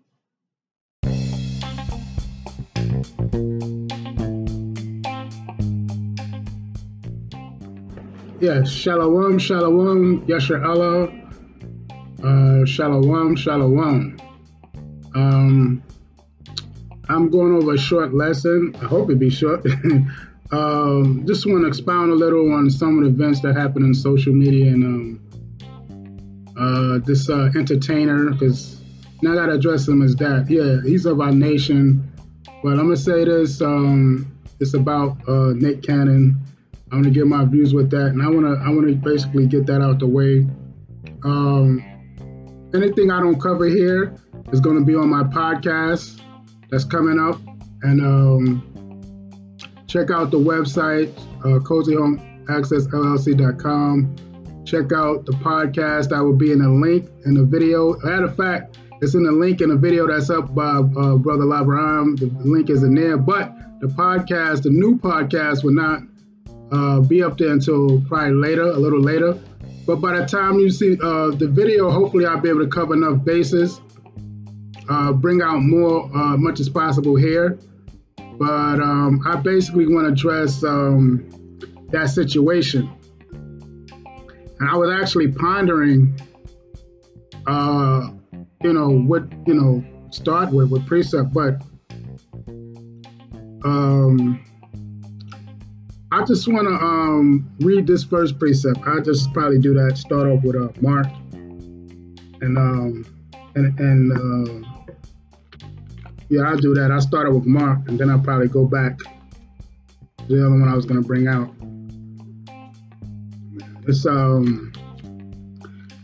Yes, 8.41 8.71
shalom, 8.71 9.37
shalom, 9.41 10.25
yasher 10.29 10.65
Allah, 10.65 11.09
uh, 12.23 12.65
shalom, 12.65 13.35
shalom. 13.35 14.17
Um, 15.17 15.83
I'm 17.09 17.31
going 17.31 17.57
over 17.57 17.75
a 17.75 17.79
short 17.79 18.15
lesson. 18.15 18.77
I 18.81 18.85
hope 18.85 19.11
it 19.11 19.19
be 19.19 19.29
short. 19.29 19.67
um, 20.53 21.25
just 21.27 21.47
want 21.47 21.63
to 21.63 21.67
expound 21.67 22.13
a 22.13 22.15
little 22.15 22.53
on 22.55 22.71
some 22.71 22.99
of 22.99 23.05
the 23.05 23.11
events 23.11 23.41
that 23.41 23.57
happen 23.57 23.83
in 23.83 23.93
social 23.93 24.33
media 24.33 24.73
and 24.73 24.85
um, 24.85 26.55
uh, 26.57 27.05
this 27.05 27.29
uh, 27.29 27.51
entertainer, 27.57 28.31
because 28.31 28.81
now 29.21 29.33
I 29.33 29.35
got 29.35 29.47
to 29.47 29.55
address 29.55 29.89
him 29.89 30.01
as 30.01 30.15
that. 30.15 30.47
Yeah, 30.49 30.81
he's 30.89 31.07
of 31.07 31.21
our 31.21 31.33
nation. 31.33 32.09
But 32.63 32.79
I'm 32.79 32.87
going 32.87 32.91
to 32.91 32.97
say 32.97 33.25
this 33.25 33.61
um, 33.61 34.33
it's 34.61 34.75
about 34.75 35.17
uh, 35.29 35.55
Nick 35.55 35.83
Cannon. 35.83 36.41
I 36.91 36.95
want 36.95 37.05
to 37.05 37.11
get 37.11 37.27
my 37.27 37.45
views 37.45 37.75
with 37.75 37.91
that, 37.91 38.07
and 38.07 38.23
I 38.23 38.29
want 38.29 38.47
to 38.47 38.59
I 38.65 38.71
want 38.71 38.89
to 38.89 38.95
basically 38.95 39.47
get 39.47 39.67
that 39.67 39.83
out 39.83 39.99
the 39.99 40.07
way. 40.07 40.47
Um, 41.25 41.83
anything 42.75 43.11
I 43.11 43.21
don't 43.21 43.39
cover 43.41 43.65
here 43.67 44.15
is 44.53 44.61
going 44.61 44.79
to 44.79 44.85
be 44.85 44.95
on 44.95 45.09
my 45.09 45.25
podcast 45.25 46.21
that's 46.71 46.85
coming 46.85 47.19
up, 47.19 47.41
and 47.83 48.01
um, 48.01 48.63
check 49.87 50.11
out 50.11 50.31
the 50.31 50.39
website 50.39 51.11
uh, 51.41 51.59
cozyhomeaccessllc.com. 51.61 54.17
Check 54.65 54.93
out 54.93 55.27
the 55.27 55.33
podcast. 55.33 56.13
I 56.13 56.21
will 56.21 56.37
be 56.37 56.53
in 56.53 56.61
the 56.61 56.69
link 56.69 57.09
in 57.25 57.35
the 57.35 57.45
video. 57.45 57.99
Matter 58.01 58.27
of 58.27 58.37
fact, 58.37 58.79
it's 59.01 59.15
in 59.15 59.23
the 59.23 59.33
link 59.33 59.61
in 59.61 59.69
the 59.69 59.77
video 59.77 60.07
that's 60.07 60.31
up 60.31 60.55
by 60.55 60.69
uh, 60.69 61.17
Brother 61.17 61.45
Labram. 61.45 62.19
The 62.19 62.27
link 62.49 62.71
is 62.71 62.83
in 62.83 62.95
there, 62.95 63.17
but 63.17 63.53
the 63.81 63.87
podcast, 63.87 64.63
the 64.63 64.71
new 64.71 64.99
podcast, 64.99 65.65
will 65.65 65.75
not 65.75 66.01
uh, 66.73 67.01
be 67.01 67.23
up 67.23 67.39
there 67.39 67.51
until 67.51 68.01
probably 68.03 68.35
later, 68.35 68.63
a 68.63 68.79
little 68.79 69.01
later. 69.01 69.39
But 69.87 69.97
by 69.97 70.19
the 70.19 70.27
time 70.27 70.59
you 70.59 70.71
see 70.71 70.99
uh, 71.03 71.31
the 71.31 71.49
video, 71.49 71.91
hopefully 71.91 72.27
I'll 72.27 72.41
be 72.41 72.51
able 72.51 72.61
to 72.61 72.69
cover 72.69 72.95
enough 72.95 73.25
bases, 73.25 73.81
uh, 74.89 75.13
bring 75.13 75.41
out 75.41 75.61
more, 75.61 76.05
uh, 76.15 76.37
much 76.37 76.61
as 76.61 76.69
possible 76.69 77.17
here. 77.17 77.59
But 78.39 78.81
um, 78.81 79.23
I 79.27 79.37
basically 79.37 79.87
want 79.87 80.07
to 80.07 80.13
address 80.13 80.63
um, 80.63 81.29
that 81.91 82.11
situation. 82.11 82.93
And 83.33 84.69
I 84.69 84.77
was 84.77 84.91
actually 84.91 85.33
pondering, 85.33 86.21
uh, 87.47 88.11
you 88.63 88.73
know, 88.73 88.91
what, 88.91 89.25
you 89.47 89.55
know, 89.55 89.85
start 90.11 90.53
with, 90.53 90.71
with 90.71 90.87
precept, 90.87 91.33
but 91.33 91.63
um, 93.65 94.45
I 96.11 96.25
just 96.25 96.49
want 96.49 96.67
to 96.67 96.75
um, 96.75 97.51
read 97.61 97.87
this 97.87 98.03
first 98.03 98.39
precept. 98.39 98.79
I 98.87 99.01
just 99.01 99.33
probably 99.35 99.59
do 99.59 99.75
that. 99.75 99.99
Start 99.99 100.27
off 100.27 100.43
with 100.43 100.57
uh, 100.57 100.69
Mark, 100.81 101.07
and 101.33 102.57
um, 102.57 103.05
and 103.55 103.79
and 103.79 104.13
uh, 104.65 104.69
yeah, 106.31 106.43
I'll 106.43 106.57
do 106.57 106.75
that. 106.75 106.91
I 106.91 106.99
started 107.01 107.35
with 107.35 107.45
Mark, 107.45 107.81
and 107.89 107.99
then 107.99 108.09
I'll 108.09 108.21
probably 108.21 108.49
go 108.49 108.65
back 108.65 108.97
to 108.99 109.07
the 110.29 110.47
other 110.47 110.59
one 110.59 110.69
I 110.69 110.75
was 110.75 110.87
going 110.87 111.01
to 111.01 111.07
bring 111.07 111.29
out. 111.29 111.51
It's 113.87 114.07
um, 114.07 114.73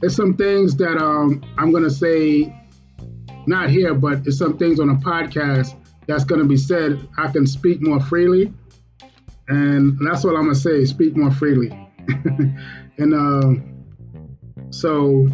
there's 0.00 0.16
some 0.16 0.36
things 0.36 0.76
that 0.76 0.98
um, 0.98 1.42
I'm 1.56 1.72
gonna 1.72 1.88
say, 1.88 2.54
not 3.46 3.70
here, 3.70 3.94
but 3.94 4.26
it's 4.26 4.36
some 4.36 4.58
things 4.58 4.80
on 4.80 4.90
a 4.90 4.96
podcast 4.96 5.76
that's 6.06 6.24
gonna 6.24 6.44
be 6.44 6.58
said. 6.58 7.08
I 7.16 7.28
can 7.28 7.46
speak 7.46 7.80
more 7.80 8.00
freely, 8.00 8.52
and 9.48 9.98
that's 10.06 10.24
what 10.24 10.36
I'm 10.36 10.44
gonna 10.44 10.54
say. 10.54 10.84
Speak 10.84 11.16
more 11.16 11.30
freely, 11.30 11.70
and 12.98 13.14
uh, 13.14 13.54
so 14.70 15.28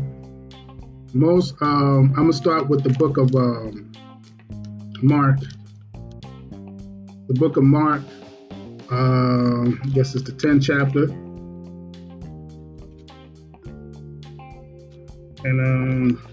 most 1.13 1.55
um, 1.61 2.11
I'm 2.11 2.15
gonna 2.15 2.33
start 2.33 2.69
with 2.69 2.83
the 2.83 2.91
book 2.91 3.17
of 3.17 3.35
um, 3.35 3.93
Mark. 5.03 5.39
The 7.29 7.35
book 7.35 7.57
of 7.57 7.65
Mark. 7.65 8.03
Uh, 8.91 9.71
I 9.71 9.89
guess 9.93 10.17
it's 10.17 10.25
the 10.25 10.33
10th 10.33 10.65
chapter. 10.65 11.05
And 15.45 15.61
um, 15.61 16.29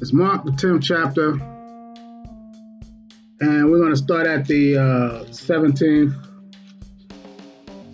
it's 0.00 0.12
Mark, 0.12 0.44
the 0.44 0.50
10th 0.50 0.82
chapter. 0.82 1.57
And 3.40 3.70
we're 3.70 3.78
going 3.78 3.90
to 3.90 3.96
start 3.96 4.26
at 4.26 4.46
the 4.46 4.76
uh, 4.76 5.24
17th. 5.26 6.12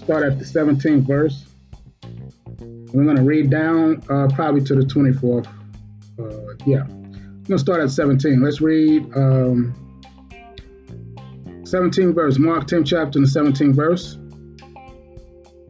Start 0.03 0.25
at 0.25 0.39
the 0.39 0.45
17th 0.45 1.07
verse. 1.07 1.45
We're 2.93 3.05
going 3.05 3.17
to 3.17 3.23
read 3.23 3.51
down 3.51 4.03
uh, 4.09 4.29
probably 4.35 4.63
to 4.65 4.75
the 4.75 4.83
24th. 4.83 5.47
Uh, 6.19 6.55
yeah. 6.65 6.83
I'm 6.83 7.43
going 7.43 7.45
to 7.45 7.59
start 7.59 7.81
at 7.81 7.91
17. 7.91 8.43
Let's 8.43 8.63
read 8.63 9.03
um, 9.15 9.75
17 11.65 12.15
verse, 12.15 12.39
Mark 12.39 12.67
10 12.67 12.85
chapter 12.85 13.19
and 13.19 13.27
the 13.27 13.31
17 13.31 13.75
verse. 13.75 14.15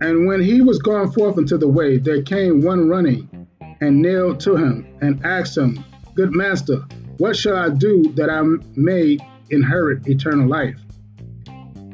And 0.01 0.27
when 0.27 0.41
he 0.41 0.61
was 0.61 0.79
gone 0.79 1.11
forth 1.11 1.39
into 1.39 1.59
the 1.59 1.69
way, 1.69 1.99
there 1.99 2.23
came 2.23 2.61
one 2.61 2.89
running 2.89 3.49
and 3.81 4.03
knelt 4.03 4.39
to 4.41 4.55
him 4.55 4.99
and 5.01 5.25
asked 5.25 5.57
him, 5.57 5.85
Good 6.15 6.33
master, 6.33 6.85
what 7.19 7.35
shall 7.35 7.57
I 7.57 7.71
do 7.71 8.13
that 8.17 8.31
I 8.31 8.43
may 8.77 9.19
inherit 9.51 10.07
eternal 10.07 10.49
life? 10.49 10.81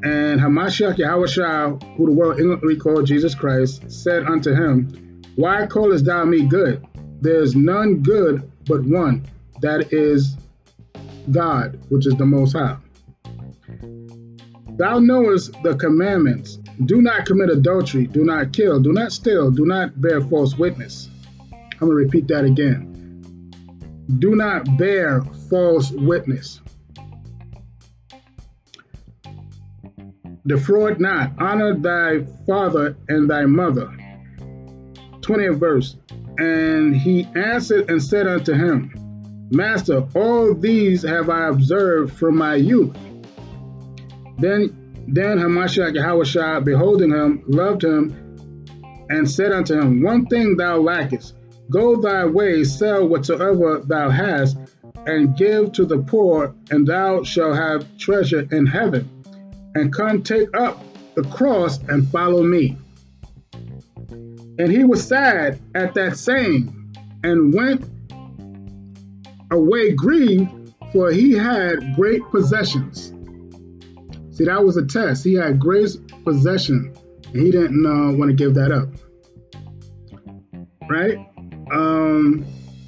And 0.02 0.40
Hamashiach 0.40 0.96
Yahushua, 0.96 1.96
who 1.96 2.06
the 2.06 2.12
world 2.12 2.40
ignorantly 2.40 2.76
called 2.76 3.06
Jesus 3.06 3.34
Christ, 3.34 3.90
said 3.90 4.24
unto 4.24 4.52
him, 4.52 5.22
Why 5.36 5.66
callest 5.66 6.06
thou 6.06 6.24
me 6.24 6.46
good? 6.46 6.84
There 7.20 7.42
is 7.42 7.54
none 7.54 8.02
good 8.02 8.50
but 8.64 8.82
one, 8.84 9.26
that 9.60 9.92
is 9.92 10.36
God, 11.30 11.78
which 11.90 12.06
is 12.06 12.14
the 12.14 12.24
Most 12.24 12.52
High. 12.52 12.76
Thou 14.78 14.98
knowest 14.98 15.52
the 15.62 15.76
commandments 15.76 16.58
do 16.86 17.02
not 17.02 17.26
commit 17.26 17.50
adultery, 17.50 18.06
do 18.06 18.24
not 18.24 18.54
kill, 18.54 18.80
do 18.80 18.92
not 18.92 19.12
steal, 19.12 19.50
do 19.50 19.66
not 19.66 20.00
bear 20.00 20.22
false 20.22 20.56
witness. 20.56 21.10
I'm 21.52 21.88
going 21.88 21.90
to 21.90 21.96
repeat 21.96 22.28
that 22.28 22.46
again. 22.46 22.86
Do 24.18 24.34
not 24.34 24.78
bear 24.78 25.22
false 25.50 25.90
witness. 25.90 26.60
Defraud 30.46 31.00
not, 31.00 31.32
honor 31.38 31.74
thy 31.74 32.24
father 32.46 32.96
and 33.08 33.28
thy 33.28 33.44
mother. 33.44 33.90
20th 35.20 35.58
verse. 35.58 35.96
And 36.38 36.96
he 36.96 37.28
answered 37.34 37.90
and 37.90 38.02
said 38.02 38.26
unto 38.26 38.54
him, 38.54 38.92
Master, 39.50 40.06
all 40.14 40.54
these 40.54 41.02
have 41.02 41.28
I 41.28 41.48
observed 41.48 42.14
from 42.14 42.36
my 42.36 42.54
youth. 42.54 42.96
Then 44.38 44.76
then 45.12 45.38
Hamashiach 45.38 45.96
Yahushua, 45.96 46.64
beholding 46.64 47.10
him, 47.10 47.42
loved 47.48 47.82
him, 47.82 48.14
and 49.08 49.28
said 49.28 49.50
unto 49.50 49.74
him, 49.78 50.02
One 50.02 50.26
thing 50.26 50.56
thou 50.56 50.78
lackest. 50.78 51.34
Go 51.68 52.00
thy 52.00 52.24
way, 52.26 52.62
sell 52.62 53.08
whatsoever 53.08 53.82
thou 53.84 54.08
hast, 54.08 54.56
and 55.06 55.36
give 55.36 55.72
to 55.72 55.84
the 55.84 55.98
poor, 55.98 56.54
and 56.70 56.86
thou 56.86 57.24
shalt 57.24 57.56
have 57.56 57.86
treasure 57.98 58.46
in 58.52 58.66
heaven. 58.66 59.08
And 59.74 59.92
come 59.92 60.22
take 60.22 60.54
up 60.56 60.82
the 61.14 61.22
cross 61.24 61.78
and 61.88 62.08
follow 62.08 62.42
me. 62.42 62.76
And 64.10 64.70
he 64.70 64.84
was 64.84 65.06
sad 65.06 65.60
at 65.74 65.94
that 65.94 66.16
saying, 66.16 66.76
and 67.22 67.54
went 67.54 67.88
away 69.50 69.92
grieved, 69.92 70.50
for 70.92 71.10
he 71.10 71.32
had 71.32 71.94
great 71.94 72.22
possessions. 72.30 73.12
See, 74.36 74.44
that 74.44 74.64
was 74.64 74.76
a 74.76 74.84
test. 74.84 75.24
He 75.24 75.34
had 75.34 75.58
great 75.58 75.90
possession, 76.24 76.94
and 77.32 77.42
he 77.42 77.50
didn't 77.50 77.84
uh, 77.86 78.16
want 78.16 78.30
to 78.30 78.34
give 78.34 78.54
that 78.54 78.72
up. 78.72 78.88
Right? 80.88 81.18
Um, 81.72 82.44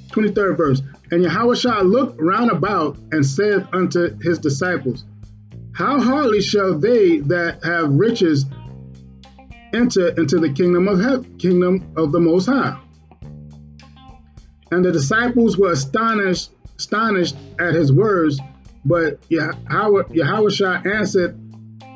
23rd 0.09 0.57
verse. 0.57 0.81
And 1.11 1.23
Yahushua 1.23 1.89
looked 1.89 2.19
round 2.19 2.51
about 2.51 2.97
and 3.11 3.25
said 3.25 3.67
unto 3.73 4.17
his 4.21 4.39
disciples, 4.39 5.05
How 5.73 5.99
hardly 5.99 6.41
shall 6.41 6.77
they 6.77 7.17
that 7.19 7.63
have 7.63 7.89
riches 7.89 8.45
enter 9.73 10.09
into 10.09 10.37
the 10.37 10.53
kingdom 10.53 10.87
of 10.87 10.99
heaven, 10.99 11.37
kingdom 11.37 11.93
of 11.97 12.11
the 12.11 12.19
Most 12.19 12.45
High? 12.45 12.79
And 14.71 14.85
the 14.85 14.91
disciples 14.91 15.57
were 15.57 15.71
astonished, 15.71 16.51
astonished 16.77 17.35
at 17.59 17.73
his 17.73 17.91
words. 17.91 18.39
But 18.85 19.21
Yahushua 19.29 20.85
answered, 20.85 21.39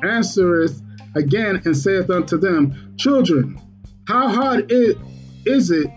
answereth 0.02 0.82
again 1.14 1.62
and 1.64 1.76
saith 1.76 2.10
unto 2.10 2.36
them, 2.36 2.94
Children, 2.96 3.60
how 4.06 4.28
hard 4.28 4.72
it 4.72 4.96
is 5.44 5.70
it 5.70 5.88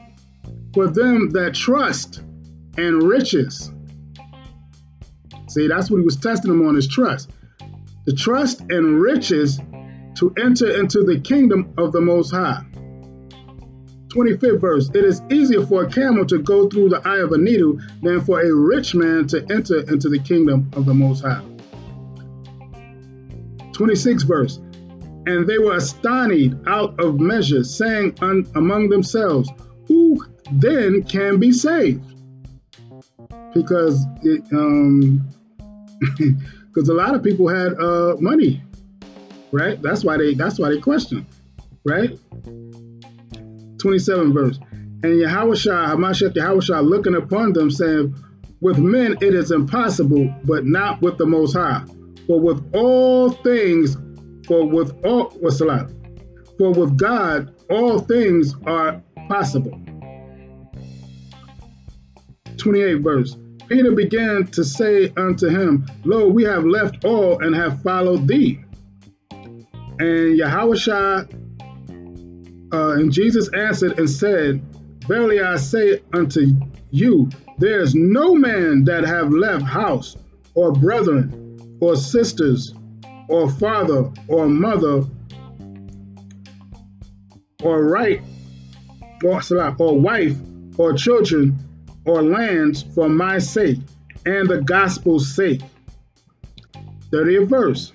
for 0.74 0.88
them 0.88 1.32
that 1.32 1.56
trust 1.56 2.22
and 2.78 3.02
riches? 3.02 3.72
See, 5.48 5.68
that's 5.68 5.90
what 5.90 5.98
he 5.98 6.06
was 6.06 6.18
testing 6.18 6.52
them 6.52 6.68
on 6.68 6.76
his 6.76 6.88
trust. 6.88 7.30
The 8.06 8.14
trust 8.14 8.62
and 8.70 9.00
riches 9.00 9.60
to 10.16 10.34
enter 10.44 10.80
into 10.80 11.04
the 11.04 11.20
kingdom 11.20 11.74
of 11.78 11.92
the 11.92 12.02
Most 12.02 12.32
High. 12.32 12.64
25th 14.08 14.60
verse 14.60 14.90
It 14.94 15.06
is 15.06 15.22
easier 15.32 15.66
for 15.66 15.84
a 15.84 15.90
camel 15.90 16.26
to 16.26 16.40
go 16.40 16.68
through 16.68 16.90
the 16.90 17.08
eye 17.08 17.20
of 17.20 17.32
a 17.32 17.38
needle 17.38 17.80
than 18.02 18.22
for 18.22 18.42
a 18.42 18.54
rich 18.54 18.94
man 18.94 19.26
to 19.28 19.46
enter 19.50 19.80
into 19.90 20.10
the 20.10 20.20
kingdom 20.20 20.70
of 20.74 20.86
the 20.86 20.94
Most 20.94 21.24
High. 21.24 21.42
26th 23.72 24.28
verse 24.28 24.58
And 25.28 25.48
they 25.48 25.60
were 25.60 25.76
astonished 25.78 26.56
out 26.68 27.00
of 27.00 27.20
measure, 27.20 27.64
saying 27.64 28.18
un- 28.22 28.48
among 28.56 28.90
themselves, 28.90 29.50
Who 29.88 30.26
then 30.52 31.04
can 31.04 31.40
be 31.40 31.52
saved? 31.52 32.04
Because 33.54 34.06
it, 34.24 34.44
um, 34.52 35.26
because 36.74 36.90
a 36.90 36.94
lot 36.94 37.14
of 37.14 37.24
people 37.24 37.48
had 37.48 37.74
uh, 37.80 38.16
money, 38.20 38.64
right? 39.52 39.82
That's 39.82 40.04
why 40.04 40.18
they 40.18 40.34
that's 40.34 40.60
why 40.60 40.70
they 40.70 40.80
question, 40.80 41.26
right? 41.86 42.18
27 43.80 44.34
verse. 44.34 44.58
And 45.04 45.14
Yahushua, 45.14 45.88
Hamashiach 45.88 46.34
Yahushua 46.34 46.88
looking 46.88 47.16
upon 47.16 47.54
them, 47.54 47.72
saying, 47.72 48.16
With 48.62 48.78
men 48.78 49.18
it 49.20 49.34
is 49.34 49.52
impossible, 49.52 50.34
but 50.46 50.66
not 50.66 51.02
with 51.02 51.18
the 51.18 51.26
Most 51.26 51.54
High. 51.54 51.84
For 52.28 52.40
with 52.40 52.64
all 52.76 53.32
things, 53.32 53.98
for 54.46 54.66
with 54.66 54.94
all, 55.04 55.32
what's 55.40 55.58
the 55.58 55.66
lot? 55.66 55.92
For 56.60 56.72
with 56.72 56.98
God, 56.98 57.56
all 57.72 58.00
things 58.00 58.54
are 58.68 59.02
possible. 59.28 59.82
28 62.58 62.96
verse. 63.02 63.36
Peter 63.72 63.94
began 63.94 64.46
to 64.48 64.66
say 64.66 65.14
unto 65.16 65.48
him, 65.48 65.86
Lo, 66.04 66.28
we 66.28 66.44
have 66.44 66.66
left 66.66 67.06
all 67.06 67.42
and 67.42 67.56
have 67.56 67.82
followed 67.82 68.28
thee. 68.28 68.60
And 69.32 70.38
Yahushua 70.38 71.32
uh, 72.74 72.92
and 73.00 73.14
Jesus 73.14 73.50
answered 73.54 73.98
and 73.98 74.10
said, 74.10 74.62
Verily 75.08 75.40
I 75.40 75.56
say 75.56 76.02
unto 76.14 76.48
you, 76.90 77.30
there 77.60 77.80
is 77.80 77.96
no 77.96 78.36
man 78.36 78.84
that 78.84 79.06
have 79.06 79.32
left 79.32 79.64
house 79.64 80.18
or 80.54 80.74
brethren 80.74 81.78
or 81.80 81.96
sisters 81.96 82.74
or 83.30 83.50
father 83.50 84.12
or 84.28 84.50
mother 84.50 85.06
or 87.64 87.86
right 87.86 88.22
or, 89.24 89.42
or 89.80 89.98
wife 89.98 90.36
or 90.78 90.92
children 90.92 91.58
or 92.06 92.24
lands 92.24 92.84
for 92.96 93.10
my 93.10 93.38
sake 93.38 93.80
and 94.26 94.48
the 94.48 94.62
gospel's 94.62 95.34
sake. 95.36 95.62
30th 97.12 97.48
verse. 97.48 97.94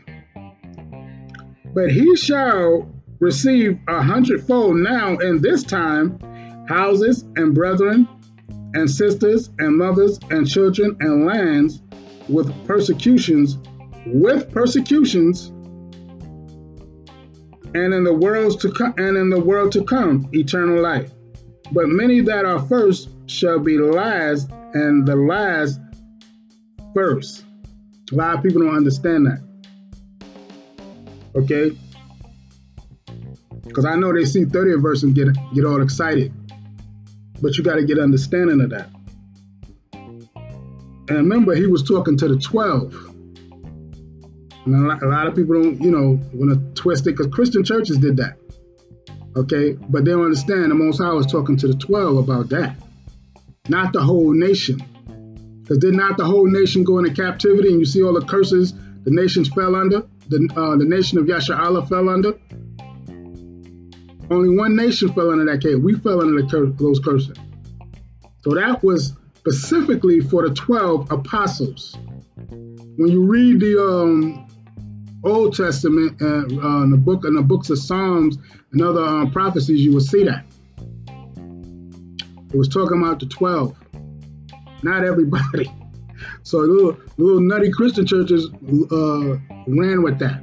But 1.74 1.90
he 1.90 2.16
shall 2.16 2.90
receive 3.20 3.78
a 3.88 4.02
hundredfold 4.02 4.76
now 4.76 5.16
in 5.18 5.40
this 5.40 5.62
time 5.62 6.18
houses 6.68 7.22
and 7.36 7.54
brethren 7.54 8.08
and 8.74 8.90
sisters 8.90 9.50
and 9.58 9.76
mothers 9.76 10.18
and 10.30 10.48
children 10.48 10.96
and 11.00 11.24
lands 11.24 11.82
with 12.28 12.52
persecutions 12.66 13.58
with 14.06 14.50
persecutions 14.52 15.48
and 17.74 17.94
in 17.94 18.04
the 18.04 18.12
world 18.12 18.60
to 18.60 18.70
come 18.70 18.94
and 18.98 19.16
in 19.16 19.30
the 19.30 19.40
world 19.40 19.72
to 19.72 19.84
come 19.84 20.28
eternal 20.32 20.82
life 20.82 21.10
But 21.72 21.88
many 21.88 22.20
that 22.20 22.44
are 22.44 22.60
first 22.66 23.08
shall 23.26 23.58
be 23.58 23.78
last, 23.78 24.50
and 24.74 25.06
the 25.06 25.16
last 25.16 25.80
first. 26.94 27.44
A 28.12 28.14
lot 28.14 28.36
of 28.36 28.42
people 28.42 28.62
don't 28.62 28.76
understand 28.76 29.26
that. 29.26 29.42
Okay? 31.34 31.76
Because 33.64 33.84
I 33.84 33.96
know 33.96 34.12
they 34.12 34.24
see 34.24 34.44
30th 34.44 34.80
verse 34.80 35.02
and 35.02 35.14
get 35.14 35.28
get 35.54 35.64
all 35.64 35.82
excited. 35.82 36.32
But 37.42 37.58
you 37.58 37.64
got 37.64 37.74
to 37.74 37.84
get 37.84 37.98
understanding 37.98 38.60
of 38.60 38.70
that. 38.70 38.88
And 41.08 41.18
remember, 41.18 41.54
he 41.54 41.66
was 41.66 41.82
talking 41.82 42.16
to 42.16 42.28
the 42.28 42.36
12. 42.36 42.94
And 44.64 44.74
a 44.74 44.88
lot, 44.88 45.02
a 45.02 45.06
lot 45.06 45.26
of 45.26 45.36
people 45.36 45.62
don't, 45.62 45.80
you 45.80 45.90
know, 45.90 46.18
want 46.32 46.52
to 46.52 46.80
twist 46.80 47.06
it 47.06 47.12
because 47.12 47.32
Christian 47.32 47.62
churches 47.62 47.98
did 47.98 48.16
that. 48.16 48.38
Okay? 49.36 49.72
But 49.72 50.04
they 50.04 50.12
don't 50.12 50.24
understand 50.24 50.70
the 50.70 50.74
Most 50.74 50.98
High 50.98 51.12
was 51.12 51.26
talking 51.26 51.56
to 51.58 51.68
the 51.68 51.74
12 51.74 52.16
about 52.16 52.48
that, 52.50 52.76
not 53.68 53.92
the 53.92 54.00
whole 54.02 54.32
nation. 54.32 54.82
Because 55.62 55.78
did 55.78 55.94
not 55.94 56.16
the 56.16 56.24
whole 56.24 56.46
nation 56.46 56.84
go 56.84 56.98
into 56.98 57.12
captivity 57.12 57.68
and 57.68 57.80
you 57.80 57.84
see 57.84 58.02
all 58.02 58.14
the 58.14 58.24
curses 58.24 58.72
the 59.04 59.10
nations 59.12 59.48
fell 59.48 59.76
under? 59.76 60.04
The, 60.28 60.48
uh, 60.56 60.76
the 60.76 60.84
nation 60.84 61.18
of 61.18 61.26
Yasharahala 61.26 61.88
fell 61.88 62.08
under? 62.08 62.34
Only 64.30 64.56
one 64.56 64.74
nation 64.74 65.12
fell 65.12 65.30
under 65.30 65.44
that 65.44 65.62
cave. 65.62 65.80
We 65.80 65.94
fell 65.94 66.20
under 66.20 66.42
the 66.42 66.48
cur- 66.48 66.66
those 66.66 66.98
curses. 66.98 67.36
So 68.42 68.54
that 68.54 68.82
was 68.82 69.12
specifically 69.36 70.20
for 70.20 70.48
the 70.48 70.54
12 70.54 71.12
apostles. 71.12 71.96
When 72.48 73.08
you 73.08 73.24
read 73.24 73.60
the 73.60 73.80
um, 73.80 74.45
Old 75.26 75.56
Testament 75.56 76.20
and 76.20 76.52
uh, 76.52 76.82
in 76.82 76.90
the 76.90 76.96
book 76.96 77.24
in 77.24 77.34
the 77.34 77.42
books 77.42 77.70
of 77.70 77.78
Psalms 77.78 78.38
and 78.72 78.82
other 78.82 79.02
um, 79.02 79.30
prophecies, 79.30 79.80
you 79.80 79.92
will 79.92 80.00
see 80.00 80.24
that. 80.24 80.44
It 82.52 82.56
was 82.56 82.68
talking 82.68 83.02
about 83.02 83.20
the 83.20 83.26
12, 83.26 83.76
not 84.82 85.04
everybody. 85.04 85.70
So 86.42 86.58
little 86.58 86.96
little 87.18 87.40
nutty 87.40 87.70
Christian 87.70 88.06
churches 88.06 88.48
uh, 88.90 89.36
ran 89.66 90.02
with 90.02 90.18
that. 90.20 90.42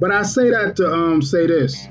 But 0.00 0.10
I 0.10 0.22
say 0.22 0.50
that 0.50 0.76
to 0.76 0.92
um, 0.92 1.22
say 1.22 1.46
this. 1.46 1.86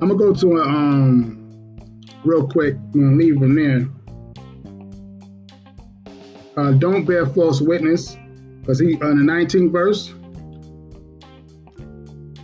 I'm 0.00 0.08
gonna 0.08 0.16
go 0.16 0.34
to 0.34 0.56
a 0.58 0.62
um 0.62 1.80
real 2.24 2.46
quick. 2.46 2.74
I'm 2.74 3.00
gonna 3.00 3.16
leave 3.16 3.38
from 3.38 3.54
there. 3.54 3.88
Uh, 6.56 6.72
don't 6.72 7.04
bear 7.04 7.26
false 7.26 7.60
witness, 7.60 8.16
because 8.66 8.80
he 8.80 8.94
on 9.00 9.24
the 9.24 9.32
19th 9.32 9.70
verse. 9.70 10.08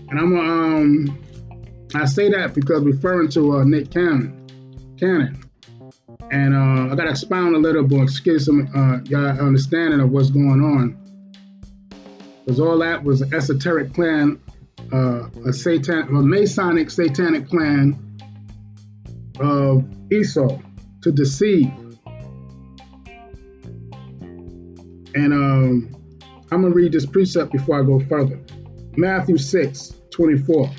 And 0.09 0.21
I'm 0.21 0.39
um 0.39 1.19
I 1.95 2.05
say 2.05 2.31
that 2.31 2.55
because 2.55 2.85
referring 2.85 3.29
to 3.31 3.59
uh, 3.59 3.65
Nick 3.65 3.91
Cannon, 3.91 4.47
Cannon, 4.99 5.43
and 6.31 6.55
uh, 6.55 6.93
I 6.93 6.97
gotta 6.97 7.11
expound 7.11 7.57
a 7.57 7.59
little 7.59 7.83
bit, 7.83 8.09
get 8.23 8.41
some 8.41 8.69
uh, 8.75 9.17
understanding 9.43 10.01
of 10.01 10.11
what's 10.11 10.31
going 10.31 10.63
on. 10.63 10.99
Because 12.45 12.61
all 12.61 12.79
that 12.79 13.03
was 13.05 13.21
an 13.21 13.35
esoteric 13.35 13.93
plan 13.93 14.41
uh, 14.93 15.29
a 15.47 15.53
satan, 15.53 16.09
a 16.09 16.23
Masonic 16.23 16.91
satanic 16.91 17.49
plan 17.49 17.99
of 19.41 19.85
Esau 20.13 20.59
to 21.03 21.13
deceive. 21.13 21.73
And 25.15 25.33
um, 25.33 26.02
I'm 26.53 26.61
gonna 26.61 26.75
read 26.75 26.93
this 26.93 27.07
precept 27.07 27.51
before 27.51 27.81
I 27.81 27.83
go 27.83 27.99
further. 27.99 28.39
Matthew 28.99 29.39
6, 29.39 29.95
24. 30.11 30.71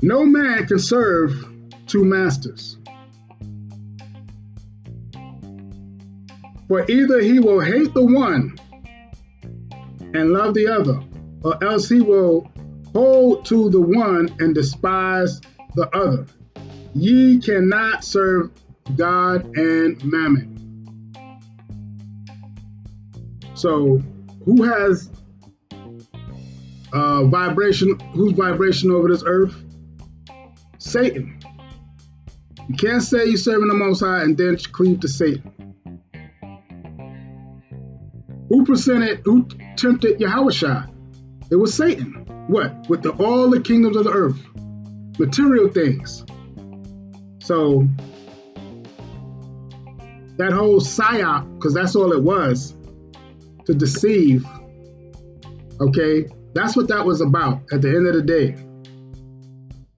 No 0.00 0.24
man 0.24 0.68
can 0.68 0.78
serve 0.78 1.32
two 1.88 2.04
masters. 2.04 2.78
For 6.68 6.88
either 6.88 7.20
he 7.20 7.40
will 7.40 7.58
hate 7.58 7.92
the 7.92 8.04
one 8.04 8.56
and 10.14 10.30
love 10.30 10.54
the 10.54 10.68
other, 10.68 11.02
or 11.42 11.62
else 11.64 11.88
he 11.88 12.00
will 12.00 12.48
hold 12.92 13.44
to 13.46 13.68
the 13.68 13.80
one 13.80 14.28
and 14.38 14.54
despise 14.54 15.40
the 15.74 15.88
other. 15.92 16.24
Ye 16.94 17.40
cannot 17.40 18.04
serve 18.04 18.52
God 18.94 19.56
and 19.56 20.02
mammon. 20.04 20.53
So, 23.54 24.02
who 24.44 24.62
has 24.64 25.10
uh, 26.92 27.24
vibration? 27.24 27.98
Who's 28.12 28.32
vibration 28.32 28.90
over 28.90 29.08
this 29.08 29.22
earth? 29.24 29.54
Satan. 30.78 31.40
You 32.68 32.76
can't 32.76 33.02
say 33.02 33.26
you're 33.26 33.36
serving 33.36 33.68
the 33.68 33.74
Most 33.74 34.00
High 34.00 34.22
and 34.22 34.36
then 34.36 34.56
cleave 34.56 35.00
to 35.00 35.08
Satan. 35.08 35.74
Who 38.48 38.64
presented? 38.64 39.20
Who 39.24 39.46
tempted 39.76 40.18
Yahushua? 40.18 40.90
It 41.50 41.56
was 41.56 41.74
Satan. 41.74 42.24
What? 42.48 42.88
With 42.88 43.02
the, 43.02 43.10
all 43.12 43.48
the 43.50 43.60
kingdoms 43.60 43.96
of 43.96 44.04
the 44.04 44.10
earth, 44.10 44.40
material 45.18 45.68
things. 45.68 46.24
So 47.40 47.86
that 50.36 50.52
whole 50.52 50.80
psyop, 50.80 51.54
because 51.54 51.74
that's 51.74 51.94
all 51.96 52.12
it 52.12 52.22
was, 52.22 52.74
to 53.66 53.74
deceive. 53.74 54.46
Okay, 55.80 56.26
that's 56.54 56.76
what 56.76 56.88
that 56.88 57.04
was 57.04 57.20
about. 57.20 57.62
At 57.72 57.82
the 57.82 57.88
end 57.88 58.06
of 58.06 58.14
the 58.14 58.22
day, 58.22 58.56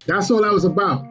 that's 0.06 0.30
all 0.30 0.42
that 0.42 0.52
was 0.52 0.64
about. 0.64 1.04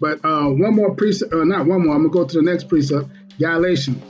But 0.00 0.24
uh, 0.24 0.48
one 0.48 0.74
more 0.74 0.94
precept, 0.94 1.32
uh, 1.32 1.44
not 1.44 1.66
one 1.66 1.86
more. 1.86 1.94
I'm 1.94 2.02
gonna 2.02 2.12
go 2.12 2.24
to 2.24 2.36
the 2.36 2.42
next 2.42 2.68
precept, 2.68 3.08
Galatians. 3.38 4.02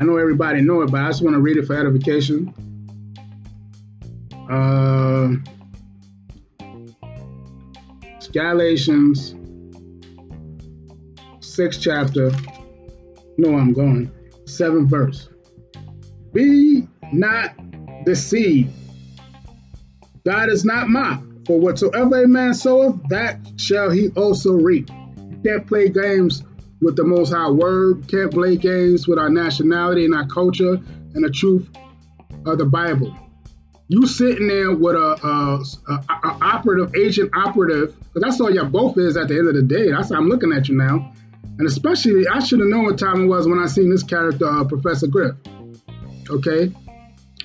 I 0.00 0.04
know 0.04 0.16
everybody 0.16 0.60
know 0.60 0.82
it, 0.82 0.90
but 0.90 1.02
I 1.02 1.06
just 1.08 1.22
want 1.22 1.34
to 1.34 1.40
read 1.40 1.56
it 1.56 1.66
for 1.66 1.78
edification. 1.78 2.52
Uh, 4.50 5.34
Galatians, 8.32 9.36
sixth 11.40 11.80
chapter. 11.80 12.32
No, 13.38 13.56
I'm 13.56 13.72
going. 13.72 14.10
Seventh 14.46 14.90
verse. 14.90 15.28
Be 16.32 16.86
not 17.12 17.54
deceived. 18.04 18.72
God 20.24 20.48
is 20.48 20.64
not 20.64 20.88
mocked. 20.88 21.24
For 21.46 21.60
whatsoever 21.60 22.24
a 22.24 22.28
man 22.28 22.54
soweth, 22.54 22.96
that 23.10 23.38
shall 23.58 23.90
he 23.90 24.08
also 24.16 24.52
reap. 24.52 24.88
Can't 25.44 25.66
play 25.66 25.90
games 25.90 26.42
with 26.80 26.96
the 26.96 27.04
Most 27.04 27.32
High 27.32 27.50
Word, 27.50 28.08
can't 28.08 28.32
play 28.32 28.56
games 28.56 29.06
with 29.06 29.18
our 29.18 29.28
nationality 29.28 30.04
and 30.04 30.14
our 30.14 30.26
culture 30.26 30.74
and 31.14 31.24
the 31.24 31.30
truth 31.30 31.68
of 32.46 32.58
the 32.58 32.64
Bible. 32.64 33.14
You 33.88 34.06
sitting 34.06 34.48
there 34.48 34.74
with 34.74 34.96
a, 34.96 35.26
a, 35.26 35.92
a, 35.92 35.94
a 36.10 36.38
operative, 36.40 36.94
agent 36.94 37.30
operative, 37.34 37.94
because 37.98 38.22
that's 38.22 38.40
all 38.40 38.50
your 38.50 38.64
both 38.64 38.96
is 38.96 39.16
at 39.16 39.28
the 39.28 39.38
end 39.38 39.48
of 39.48 39.54
the 39.54 39.62
day. 39.62 39.90
That's 39.90 40.10
how 40.10 40.16
I'm 40.16 40.28
looking 40.28 40.52
at 40.52 40.68
you 40.68 40.76
now. 40.76 41.12
And 41.58 41.66
especially, 41.68 42.26
I 42.26 42.40
should 42.40 42.58
have 42.60 42.68
known 42.68 42.84
what 42.84 42.98
time 42.98 43.22
it 43.22 43.26
was 43.26 43.46
when 43.46 43.58
I 43.58 43.66
seen 43.66 43.90
this 43.90 44.02
character, 44.02 44.46
uh, 44.46 44.64
Professor 44.64 45.06
Griff. 45.06 45.36
Okay? 46.28 46.72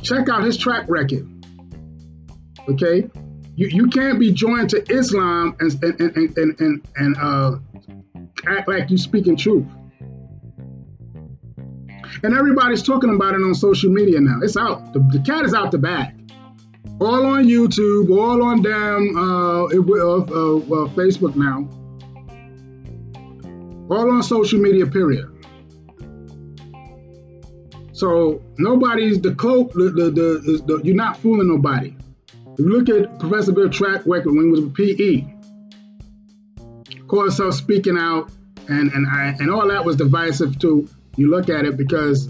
Check 0.01 0.29
out 0.29 0.43
his 0.43 0.57
track 0.57 0.85
record. 0.87 1.27
Okay? 2.69 3.09
You, 3.55 3.67
you 3.67 3.87
can't 3.87 4.19
be 4.19 4.31
joined 4.31 4.69
to 4.71 4.83
Islam 4.91 5.55
and, 5.59 5.83
and, 5.83 6.01
and, 6.01 6.37
and, 6.37 6.59
and, 6.59 6.87
and 6.95 7.17
uh, 7.17 7.57
act 8.47 8.67
like 8.67 8.89
you 8.89 8.97
speaking 8.97 9.35
truth. 9.35 9.67
And 12.23 12.35
everybody's 12.35 12.81
talking 12.81 13.13
about 13.13 13.35
it 13.35 13.41
on 13.41 13.53
social 13.53 13.91
media 13.91 14.19
now. 14.19 14.39
It's 14.41 14.57
out. 14.57 14.93
The, 14.93 14.99
the 15.11 15.19
cat 15.19 15.45
is 15.45 15.53
out 15.53 15.71
the 15.71 15.77
bag. 15.77 16.15
All 16.99 17.25
on 17.25 17.45
YouTube, 17.45 18.09
all 18.09 18.43
on 18.43 18.61
damn 18.61 19.15
uh, 19.15 19.65
uh, 19.65 19.67
uh, 19.67 20.89
Facebook 20.95 21.35
now. 21.35 21.67
All 23.89 24.11
on 24.11 24.21
social 24.23 24.59
media, 24.59 24.85
period. 24.85 25.27
So 27.91 28.41
nobody's 28.57 29.19
the 29.19 29.35
cloak. 29.35 29.73
The, 29.73 29.89
the, 29.89 30.11
the, 30.11 30.63
the, 30.65 30.81
you're 30.83 30.95
not 30.95 31.17
fooling 31.17 31.49
nobody. 31.49 31.95
If 32.53 32.59
you 32.59 32.69
look 32.69 32.89
at 32.89 33.19
Professor 33.19 33.51
Griff 33.51 33.71
track 33.73 34.01
record 34.05 34.33
when 34.35 34.45
he 34.45 34.51
was 34.51 34.61
with 34.61 34.75
PE, 34.75 35.25
called 37.07 37.23
himself 37.23 37.55
speaking 37.55 37.97
out, 37.97 38.31
and 38.67 38.91
and 38.93 39.07
I, 39.07 39.35
and 39.39 39.49
all 39.51 39.67
that 39.67 39.83
was 39.83 39.95
divisive 39.95 40.59
too. 40.59 40.87
You 41.17 41.29
look 41.29 41.49
at 41.49 41.65
it 41.65 41.75
because 41.75 42.29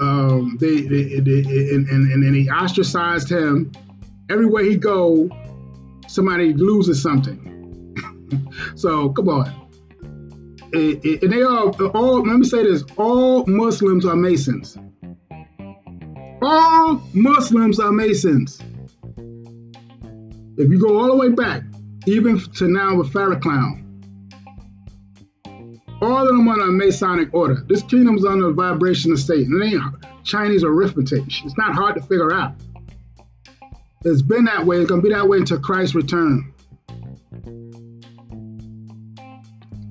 um, 0.00 0.56
they, 0.60 0.80
they, 0.82 1.20
they 1.20 1.40
and, 1.74 1.86
and, 1.88 2.24
and 2.24 2.50
ostracized 2.50 3.30
him. 3.30 3.70
Everywhere 4.30 4.64
he 4.64 4.76
go, 4.76 5.28
somebody 6.06 6.52
loses 6.52 7.02
something. 7.02 7.94
so 8.76 9.10
come 9.10 9.28
on. 9.28 9.67
It, 10.72 11.22
and 11.22 11.32
they 11.32 11.42
are 11.42 11.70
all. 11.94 12.26
Let 12.26 12.36
me 12.36 12.44
say 12.44 12.62
this: 12.62 12.84
all 12.96 13.46
Muslims 13.46 14.04
are 14.04 14.16
Masons. 14.16 14.76
All 16.42 17.02
Muslims 17.14 17.80
are 17.80 17.90
Masons. 17.90 18.60
If 20.56 20.70
you 20.70 20.78
go 20.78 21.00
all 21.00 21.06
the 21.06 21.16
way 21.16 21.30
back, 21.30 21.62
even 22.06 22.38
to 22.38 22.68
now 22.68 22.96
with 22.96 23.12
Farrakhan, 23.12 23.84
all 26.02 26.22
of 26.22 26.28
them 26.28 26.48
on 26.48 26.60
a 26.60 26.66
Masonic 26.66 27.32
order. 27.32 27.64
This 27.68 27.82
kingdom's 27.82 28.24
on 28.24 28.40
the 28.40 28.52
vibration 28.52 29.12
of 29.12 29.20
Satan. 29.20 29.62
It 29.62 29.74
ain't 29.74 29.82
Chinese 30.24 30.64
arithmetic. 30.64 31.24
It's 31.26 31.56
not 31.56 31.74
hard 31.74 31.94
to 31.96 32.02
figure 32.02 32.32
out. 32.32 32.54
It's 34.04 34.22
been 34.22 34.44
that 34.44 34.64
way. 34.66 34.78
It's 34.78 34.88
gonna 34.88 35.02
be 35.02 35.10
that 35.10 35.28
way 35.28 35.38
until 35.38 35.58
Christ's 35.60 35.94
return. 35.94 36.52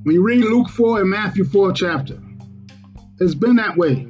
When 0.07 0.13
you 0.13 0.23
read 0.23 0.45
Luke 0.45 0.69
4 0.69 1.01
and 1.01 1.09
Matthew 1.09 1.43
4 1.43 1.73
chapter, 1.73 2.17
it's 3.19 3.35
been 3.35 3.57
that 3.57 3.75
way. 3.75 4.07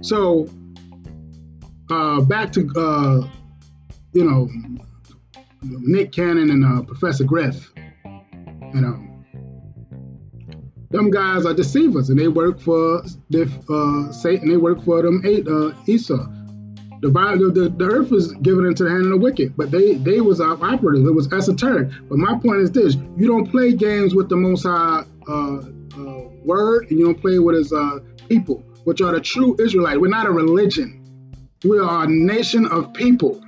So 0.00 0.48
uh, 1.90 2.20
back 2.20 2.52
to 2.52 2.70
uh, 2.76 3.28
you 4.12 4.22
know 4.22 4.48
Nick 5.60 6.12
Cannon 6.12 6.50
and 6.50 6.64
uh, 6.64 6.82
Professor 6.82 7.24
Griff. 7.24 7.72
You 7.74 8.80
know, 8.80 9.24
them 10.90 11.10
guys 11.10 11.44
are 11.44 11.52
deceivers, 11.52 12.10
and 12.10 12.18
they 12.20 12.28
work 12.28 12.60
for 12.60 13.02
uh, 13.02 14.12
Satan. 14.12 14.50
They 14.50 14.56
work 14.56 14.84
for 14.84 15.02
them 15.02 15.20
eight 15.24 15.48
uh, 15.48 15.72
Esau. 15.88 16.28
The, 17.00 17.10
the, 17.10 17.68
the 17.76 17.84
earth 17.84 18.10
was 18.10 18.32
given 18.34 18.66
into 18.66 18.84
the 18.84 18.90
hand 18.90 19.04
of 19.04 19.10
the 19.10 19.16
wicked, 19.18 19.56
but 19.56 19.70
they 19.70 19.94
they 19.94 20.20
was 20.20 20.40
operative. 20.40 21.06
It 21.06 21.14
was 21.14 21.32
esoteric. 21.32 21.90
But 22.08 22.18
my 22.18 22.38
point 22.38 22.60
is 22.60 22.72
this: 22.72 22.96
you 23.16 23.26
don't 23.26 23.48
play 23.48 23.72
games 23.72 24.14
with 24.14 24.28
the 24.28 24.36
Most 24.36 24.64
High 24.64 25.04
uh, 25.28 25.32
uh, 25.32 26.28
word, 26.44 26.90
and 26.90 26.98
you 26.98 27.06
don't 27.06 27.20
play 27.20 27.38
with 27.38 27.56
His 27.56 27.72
uh, 27.72 28.00
people, 28.28 28.64
which 28.84 29.00
are 29.00 29.12
the 29.12 29.20
true 29.20 29.56
Israelite. 29.60 30.00
We're 30.00 30.08
not 30.08 30.26
a 30.26 30.32
religion. 30.32 30.94
We 31.64 31.78
are 31.78 32.04
a 32.04 32.08
nation 32.08 32.66
of 32.66 32.92
people. 32.94 33.44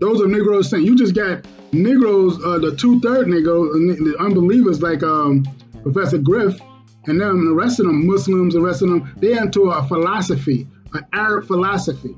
Those 0.00 0.20
are 0.20 0.26
Negroes 0.26 0.68
saying 0.68 0.84
you 0.84 0.96
just 0.96 1.14
got 1.14 1.46
Negroes, 1.72 2.42
uh, 2.44 2.58
the 2.58 2.76
two 2.76 3.00
third 3.00 3.28
Negroes, 3.28 3.72
the 3.72 4.16
unbelievers 4.18 4.82
like 4.82 5.02
um, 5.02 5.44
Professor 5.82 6.18
Griff 6.18 6.60
and 7.06 7.20
them, 7.20 7.44
the 7.44 7.54
rest 7.54 7.80
of 7.80 7.86
them, 7.86 8.06
Muslims, 8.06 8.54
the 8.54 8.60
rest 8.60 8.82
of 8.82 8.88
them, 8.88 9.12
they're 9.16 9.42
into 9.42 9.70
a 9.70 9.82
philosophy, 9.88 10.66
an 10.94 11.04
Arab 11.12 11.46
philosophy. 11.46 12.14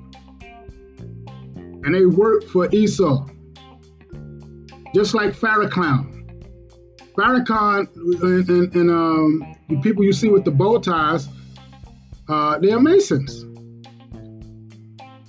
And 1.56 1.94
they 1.94 2.06
work 2.06 2.44
for 2.44 2.68
Esau. 2.70 3.26
Just 4.94 5.14
like 5.14 5.32
Farrakhan. 5.32 6.10
Farrakhan 7.16 7.88
and, 8.22 8.48
and, 8.48 8.74
and 8.74 8.90
um, 8.90 9.56
the 9.68 9.80
people 9.80 10.04
you 10.04 10.12
see 10.12 10.28
with 10.28 10.44
the 10.44 10.50
bow 10.50 10.78
ties, 10.78 11.28
uh, 12.28 12.58
they 12.58 12.72
are 12.72 12.80
Masons. 12.80 13.44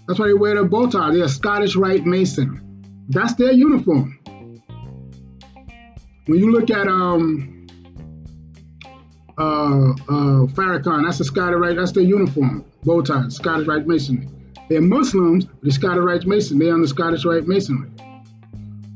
That's 0.08 0.20
why 0.20 0.28
they 0.28 0.34
wear 0.34 0.56
the 0.56 0.66
bow 0.66 0.88
tie. 0.88 1.12
They're 1.12 1.24
a 1.24 1.30
Scottish 1.30 1.76
Rite 1.76 2.06
Mason. 2.06 2.62
That's 3.10 3.34
their 3.36 3.52
uniform. 3.52 4.20
When 6.26 6.40
you 6.40 6.52
look 6.52 6.70
at 6.70 6.88
um, 6.88 7.55
uh, 9.38 9.92
uh, 9.92 10.46
Farrakhan. 10.54 11.06
That's 11.06 11.18
the 11.18 11.26
Scottish 11.26 11.58
Rite. 11.58 11.76
That's 11.76 11.92
their 11.92 12.04
uniform, 12.04 12.66
bow 12.84 13.02
tie, 13.02 13.28
Scottish 13.30 13.68
Rite 13.68 13.88
Masonry. 13.88 14.28
They're 14.70 14.82
Muslims, 14.82 15.46
the 15.62 15.72
Scottish 15.72 16.04
Rite 16.04 16.26
Mason. 16.26 16.58
They're 16.58 16.74
on 16.74 16.82
the 16.82 16.88
Scottish 16.88 17.26
Rite 17.26 17.48
Masonry. 17.48 17.90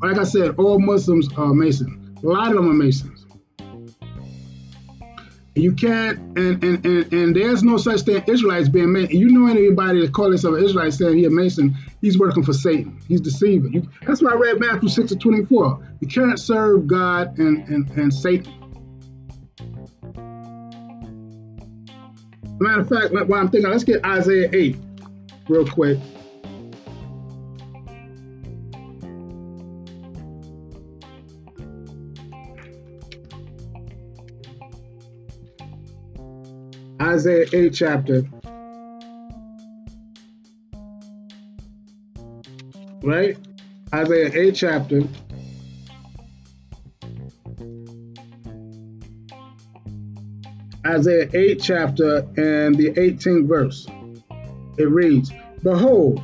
Like 0.01 0.17
I 0.17 0.23
said, 0.23 0.55
all 0.57 0.79
Muslims 0.79 1.27
are 1.37 1.53
Masons. 1.53 2.23
A 2.23 2.27
lot 2.27 2.47
of 2.49 2.55
them 2.55 2.69
are 2.69 2.73
Masons. 2.73 3.25
You 5.55 5.73
can't, 5.73 6.17
and 6.37 6.63
and 6.63 6.85
and, 6.85 7.13
and 7.13 7.35
there's 7.35 7.63
no 7.63 7.77
such 7.77 8.01
thing 8.01 8.23
Israelites 8.27 8.69
being 8.69 8.93
made. 8.93 9.11
You 9.11 9.29
know 9.29 9.47
anybody 9.47 9.99
that 10.01 10.13
calls 10.13 10.29
himself 10.29 10.55
an 10.55 10.63
Israelite 10.63 10.93
saying 10.93 11.17
he 11.17 11.25
a 11.25 11.29
Mason, 11.29 11.75
he's 12.01 12.17
working 12.17 12.43
for 12.43 12.53
Satan. 12.53 12.97
He's 13.07 13.19
deceiving. 13.19 13.73
You, 13.73 13.89
that's 14.05 14.21
why 14.21 14.31
I 14.31 14.35
read 14.35 14.59
Matthew 14.59 14.87
6 14.87 15.09
to 15.09 15.15
24. 15.17 15.97
You 15.99 16.07
can't 16.07 16.39
serve 16.39 16.87
God 16.87 17.37
and, 17.39 17.67
and, 17.67 17.89
and 17.91 18.13
Satan. 18.13 18.53
Matter 22.61 22.81
of 22.81 22.89
fact, 22.89 23.13
while 23.13 23.39
I'm 23.39 23.49
thinking, 23.49 23.71
let's 23.71 23.85
get 23.85 24.03
Isaiah 24.03 24.49
8 24.51 24.77
real 25.47 25.65
quick. 25.65 25.97
Isaiah 37.01 37.47
8 37.53 37.73
chapter. 37.73 38.23
Right? 43.01 43.37
Isaiah 43.93 44.31
8 44.33 44.55
chapter. 44.55 45.03
Isaiah 50.89 51.29
8 51.31 51.61
chapter 51.61 52.17
and 52.35 52.73
the 52.73 52.91
18th 52.97 53.47
verse. 53.47 53.85
It 54.79 54.89
reads, 54.89 55.31
Behold, 55.61 56.19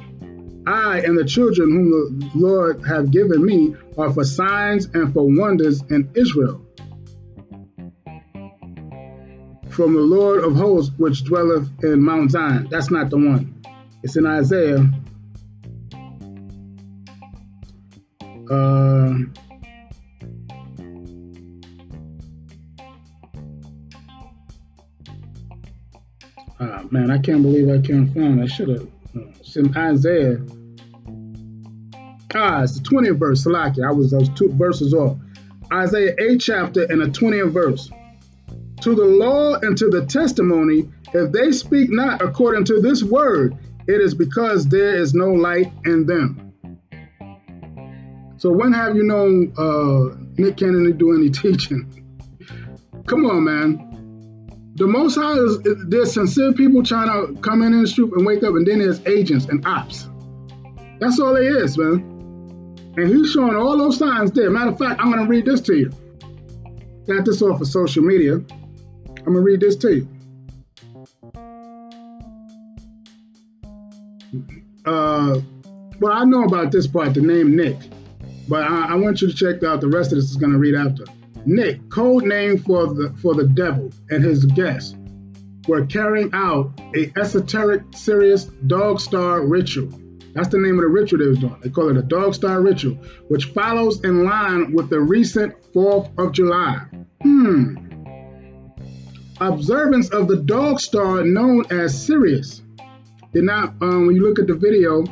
I 0.65 1.01
and 1.01 1.15
the 1.15 1.23
children 1.23 1.69
whom 1.69 1.91
the 1.91 2.31
Lord 2.33 2.83
have 2.87 3.11
given 3.11 3.45
me 3.45 3.75
are 3.95 4.11
for 4.11 4.25
signs 4.25 4.87
and 4.87 5.13
for 5.13 5.27
wonders 5.27 5.83
in 5.91 6.09
Israel. 6.15 6.65
From 9.69 9.93
the 9.93 9.99
Lord 10.01 10.43
of 10.43 10.55
hosts 10.55 10.91
which 10.97 11.23
dwelleth 11.25 11.69
in 11.83 12.01
Mount 12.01 12.31
Zion. 12.31 12.67
That's 12.71 12.89
not 12.89 13.11
the 13.11 13.17
one. 13.17 13.61
It's 14.01 14.15
in 14.15 14.25
Isaiah. 14.25 14.89
Uh, 18.49 19.44
man, 26.91 27.11
I 27.11 27.17
can't 27.17 27.41
believe 27.41 27.69
I 27.69 27.79
can't 27.85 28.13
find. 28.13 28.41
I 28.41 28.47
should 28.47 28.69
have. 28.69 28.87
Uh, 29.15 29.31
it's 29.39 29.57
Isaiah. 29.75 30.37
Ah, 32.33 32.63
it's 32.63 32.79
the 32.79 32.89
20th 32.89 33.17
verse. 33.17 33.45
Salaki. 33.45 33.85
I 33.85 33.91
was 33.91 34.11
those 34.11 34.29
two 34.29 34.51
verses 34.53 34.93
off. 34.93 35.17
Isaiah 35.73 36.15
8 36.19 36.37
chapter 36.39 36.83
and 36.83 37.01
the 37.01 37.07
20th 37.07 37.51
verse. 37.51 37.89
To 38.81 38.93
the 38.93 39.05
law 39.05 39.55
and 39.55 39.77
to 39.77 39.89
the 39.89 40.05
testimony, 40.05 40.89
if 41.13 41.31
they 41.31 41.51
speak 41.51 41.89
not 41.89 42.21
according 42.21 42.65
to 42.65 42.81
this 42.81 43.03
word, 43.03 43.55
it 43.87 44.01
is 44.01 44.13
because 44.13 44.67
there 44.67 44.95
is 44.95 45.13
no 45.13 45.31
light 45.31 45.71
in 45.85 46.05
them. 46.05 46.53
So 48.37 48.51
when 48.51 48.73
have 48.73 48.95
you 48.95 49.03
known 49.03 49.53
uh, 49.57 50.17
Nick 50.37 50.57
Cannon 50.57 50.97
do 50.97 51.15
any 51.15 51.29
teaching? 51.41 52.01
Come 53.07 53.25
on, 53.25 53.43
man 53.43 53.84
the 54.75 54.85
Most 54.85 55.15
High 55.15 55.33
is 55.33 55.59
there's 55.87 56.13
sincere 56.13 56.51
people 56.51 56.83
trying 56.83 57.07
to 57.07 57.39
come 57.41 57.61
in 57.61 57.73
and 57.73 57.87
street 57.87 58.11
and 58.11 58.25
wake 58.25 58.43
up, 58.43 58.55
and 58.55 58.67
then 58.67 58.79
there's 58.79 59.05
agents 59.07 59.45
and 59.45 59.65
ops. 59.65 60.09
That's 60.99 61.19
all 61.19 61.35
it 61.37 61.45
is, 61.45 61.77
man. 61.77 62.11
And 62.97 63.07
he's 63.07 63.31
showing 63.31 63.55
all 63.55 63.77
those 63.77 63.97
signs 63.97 64.31
there. 64.31 64.49
Matter 64.49 64.71
of 64.71 64.77
fact, 64.77 64.99
I'm 64.99 65.09
gonna 65.11 65.27
read 65.27 65.45
this 65.45 65.61
to 65.61 65.75
you. 65.75 65.91
Got 67.07 67.25
this 67.25 67.41
off 67.41 67.61
of 67.61 67.67
social 67.67 68.03
media. 68.03 68.33
I'm 68.33 69.33
gonna 69.33 69.39
read 69.39 69.61
this 69.61 69.75
to 69.77 69.95
you. 69.95 70.07
Uh, 74.85 75.39
well, 75.99 76.13
I 76.13 76.25
know 76.25 76.43
about 76.43 76.71
this 76.71 76.85
part, 76.85 77.13
the 77.13 77.21
name 77.21 77.55
Nick, 77.55 77.77
but 78.49 78.63
I, 78.63 78.89
I 78.89 78.95
want 78.95 79.21
you 79.21 79.29
to 79.29 79.33
check 79.33 79.63
out 79.63 79.79
the 79.79 79.87
rest 79.87 80.11
of 80.11 80.17
this. 80.17 80.29
Is 80.29 80.35
gonna 80.35 80.57
read 80.57 80.75
after. 80.75 81.05
Nick, 81.45 81.89
code 81.89 82.23
name 82.23 82.57
for 82.57 82.87
the 82.87 83.13
for 83.21 83.35
the 83.35 83.47
devil 83.47 83.91
and 84.09 84.23
his 84.23 84.45
guests, 84.45 84.95
were 85.67 85.85
carrying 85.85 86.29
out 86.33 86.71
a 86.95 87.11
esoteric, 87.19 87.83
Sirius 87.93 88.45
dog 88.67 88.99
star 88.99 89.45
ritual. 89.45 89.89
That's 90.33 90.49
the 90.49 90.57
name 90.57 90.77
of 90.77 90.81
the 90.81 90.89
ritual 90.89 91.19
they 91.19 91.27
was 91.27 91.39
doing. 91.39 91.55
They 91.61 91.69
call 91.69 91.89
it 91.89 91.97
a 91.97 92.01
dog 92.01 92.35
star 92.35 92.61
ritual, 92.61 92.95
which 93.29 93.45
follows 93.45 94.03
in 94.03 94.25
line 94.25 94.73
with 94.73 94.89
the 94.89 94.99
recent 94.99 95.53
4th 95.73 96.11
of 96.17 96.33
July. 96.33 96.81
Hmm. 97.21 97.75
Observance 99.39 100.09
of 100.09 100.27
the 100.27 100.37
dog 100.37 100.79
star 100.79 101.23
known 101.23 101.65
as 101.71 102.05
Sirius. 102.05 102.63
Did 103.33 103.45
not, 103.45 103.75
um, 103.81 104.07
when 104.07 104.15
you 104.15 104.23
look 104.23 104.39
at 104.39 104.47
the 104.47 104.55
video, 104.55 105.03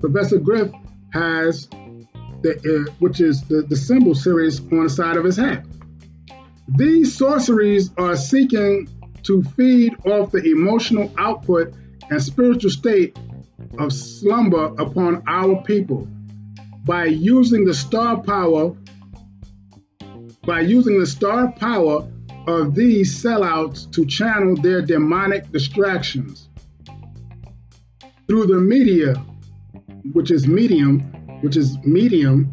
Professor 0.00 0.38
Griff 0.38 0.70
has 1.12 1.68
the, 2.42 2.86
uh, 2.88 2.92
which 2.98 3.20
is 3.20 3.42
the, 3.42 3.62
the 3.62 3.76
symbol 3.76 4.14
Sirius 4.14 4.60
on 4.60 4.84
the 4.84 4.90
side 4.90 5.16
of 5.16 5.24
his 5.24 5.36
hat. 5.36 5.64
These 6.68 7.16
sorceries 7.16 7.90
are 7.98 8.16
seeking 8.16 8.88
to 9.24 9.42
feed 9.42 9.94
off 10.06 10.32
the 10.32 10.42
emotional 10.44 11.12
output 11.18 11.74
and 12.10 12.22
spiritual 12.22 12.70
state 12.70 13.18
of 13.78 13.92
slumber 13.92 14.74
upon 14.78 15.22
our 15.26 15.62
people. 15.62 16.08
By 16.84 17.06
using 17.06 17.64
the 17.64 17.74
star 17.74 18.20
power 18.20 18.74
by 20.44 20.60
using 20.60 20.98
the 20.98 21.06
star 21.06 21.52
power 21.52 22.08
of 22.48 22.74
these 22.74 23.22
sellouts 23.22 23.90
to 23.92 24.04
channel 24.04 24.56
their 24.56 24.82
demonic 24.82 25.50
distractions. 25.52 26.48
Through 28.26 28.46
the 28.46 28.58
media 28.58 29.14
which 30.12 30.32
is 30.32 30.48
medium, 30.48 31.00
which 31.42 31.56
is 31.56 31.78
medium, 31.84 32.52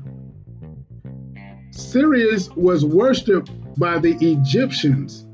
Sirius 1.72 2.50
was 2.52 2.86
worshipped 2.86 3.50
by 3.78 4.00
the 4.00 4.18
Egyptians, 4.22 5.26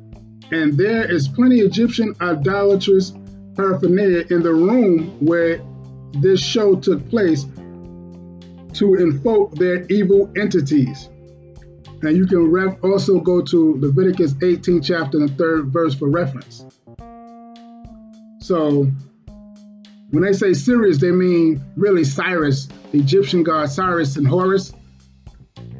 and 0.51 0.77
there 0.77 1.09
is 1.11 1.27
plenty 1.27 1.59
Egyptian 1.59 2.13
idolatrous 2.21 3.13
paraphernalia 3.55 4.25
in 4.29 4.43
the 4.43 4.53
room 4.53 5.17
where 5.25 5.61
this 6.13 6.39
show 6.39 6.75
took 6.75 7.07
place 7.09 7.45
to 8.73 8.95
invoke 8.95 9.55
their 9.55 9.85
evil 9.85 10.31
entities. 10.35 11.09
And 12.01 12.15
you 12.15 12.27
can 12.27 12.51
ref- 12.51 12.83
also 12.83 13.19
go 13.19 13.41
to 13.41 13.79
Leviticus 13.79 14.35
18 14.43 14.81
chapter 14.81 15.17
and 15.17 15.35
third 15.37 15.67
verse 15.71 15.95
for 15.95 16.09
reference. 16.09 16.65
So 18.39 18.91
when 20.11 20.23
they 20.23 20.33
say 20.33 20.53
Sirius, 20.53 20.99
they 20.99 21.11
mean 21.11 21.63
really 21.75 22.03
Cyrus, 22.03 22.67
the 22.91 22.99
Egyptian 22.99 23.43
god 23.43 23.69
Cyrus 23.69 24.17
and 24.17 24.27
Horus. 24.27 24.73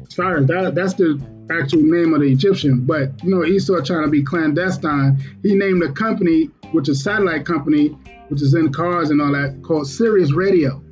Cyrus, 0.08 0.48
that, 0.48 0.74
that's 0.74 0.94
the 0.94 1.22
actual 1.50 1.82
name 1.82 2.14
of 2.14 2.20
the 2.20 2.30
Egyptian. 2.30 2.84
But 2.84 3.22
you 3.22 3.30
know, 3.30 3.44
Esau 3.44 3.80
trying 3.82 4.04
to 4.04 4.10
be 4.10 4.22
clandestine. 4.22 5.18
He 5.42 5.54
named 5.54 5.82
a 5.82 5.92
company, 5.92 6.50
which 6.72 6.88
is 6.88 7.02
satellite 7.02 7.44
company, 7.46 7.88
which 8.28 8.42
is 8.42 8.54
in 8.54 8.72
cars 8.72 9.10
and 9.10 9.20
all 9.20 9.32
that, 9.32 9.62
called 9.62 9.88
Sirius 9.88 10.32
Radio. 10.32 10.82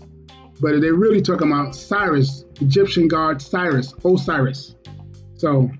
But 0.60 0.80
they 0.80 0.90
really 0.90 1.20
talking 1.20 1.50
about 1.50 1.74
Cyrus, 1.74 2.44
Egyptian 2.60 3.08
god 3.08 3.42
Cyrus, 3.42 3.92
Osiris. 4.04 4.76
So 5.36 5.70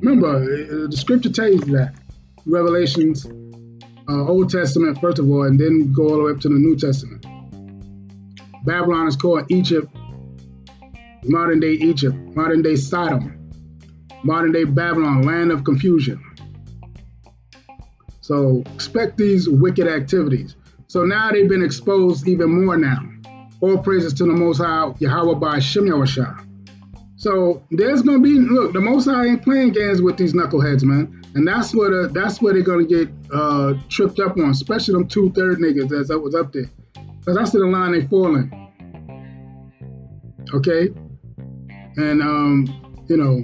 remember, 0.00 0.88
the 0.88 0.96
scripture 0.96 1.30
tells 1.30 1.66
you 1.66 1.76
that. 1.76 1.94
Revelations, 2.46 3.26
uh, 4.08 4.26
Old 4.26 4.50
Testament, 4.50 4.98
first 5.00 5.18
of 5.18 5.28
all, 5.28 5.42
and 5.42 5.60
then 5.60 5.92
go 5.92 6.04
all 6.04 6.16
the 6.16 6.22
way 6.24 6.32
up 6.32 6.40
to 6.40 6.48
the 6.48 6.54
New 6.54 6.76
Testament. 6.76 7.24
Babylon 8.64 9.06
is 9.06 9.16
called 9.16 9.44
Egypt, 9.50 9.94
modern 11.24 11.60
day 11.60 11.72
Egypt, 11.72 12.16
modern 12.34 12.62
day 12.62 12.74
Sodom, 12.74 13.37
modern 14.24 14.52
day 14.52 14.64
Babylon, 14.64 15.22
land 15.22 15.50
of 15.50 15.64
confusion. 15.64 16.22
So 18.20 18.62
expect 18.74 19.16
these 19.16 19.48
wicked 19.48 19.88
activities. 19.88 20.56
So 20.86 21.04
now 21.04 21.30
they've 21.30 21.48
been 21.48 21.64
exposed 21.64 22.28
even 22.28 22.64
more 22.64 22.76
now. 22.76 23.00
All 23.60 23.78
praises 23.78 24.12
to 24.14 24.24
the 24.24 24.32
Most 24.32 24.58
High, 24.58 24.92
Yahweh 24.98 25.34
by 25.34 25.58
Shem 25.58 25.84
Yahushua. 25.84 26.46
So 27.16 27.62
there's 27.72 28.02
gonna 28.02 28.20
be 28.20 28.38
look, 28.38 28.72
the 28.72 28.80
Most 28.80 29.06
High 29.06 29.26
ain't 29.26 29.42
playing 29.42 29.72
games 29.72 30.00
with 30.00 30.16
these 30.16 30.34
knuckleheads, 30.34 30.84
man, 30.84 31.20
and 31.34 31.46
that's 31.46 31.74
what 31.74 31.92
uh, 31.92 32.06
that's 32.08 32.40
where 32.40 32.52
they're 32.54 32.62
gonna 32.62 32.84
get 32.84 33.08
uh, 33.32 33.74
tripped 33.88 34.20
up 34.20 34.36
on, 34.36 34.50
especially 34.50 34.94
them 34.94 35.08
two 35.08 35.32
third 35.32 35.58
niggas 35.58 35.88
that's 35.88 36.08
that 36.08 36.18
was 36.20 36.36
up 36.36 36.52
there, 36.52 36.70
because 37.18 37.36
that's 37.36 37.50
the 37.50 37.58
line 37.58 37.92
they 37.92 38.06
falling. 38.06 38.52
Okay, 40.54 40.90
and 41.96 42.22
um, 42.22 43.04
you 43.08 43.16
know, 43.16 43.42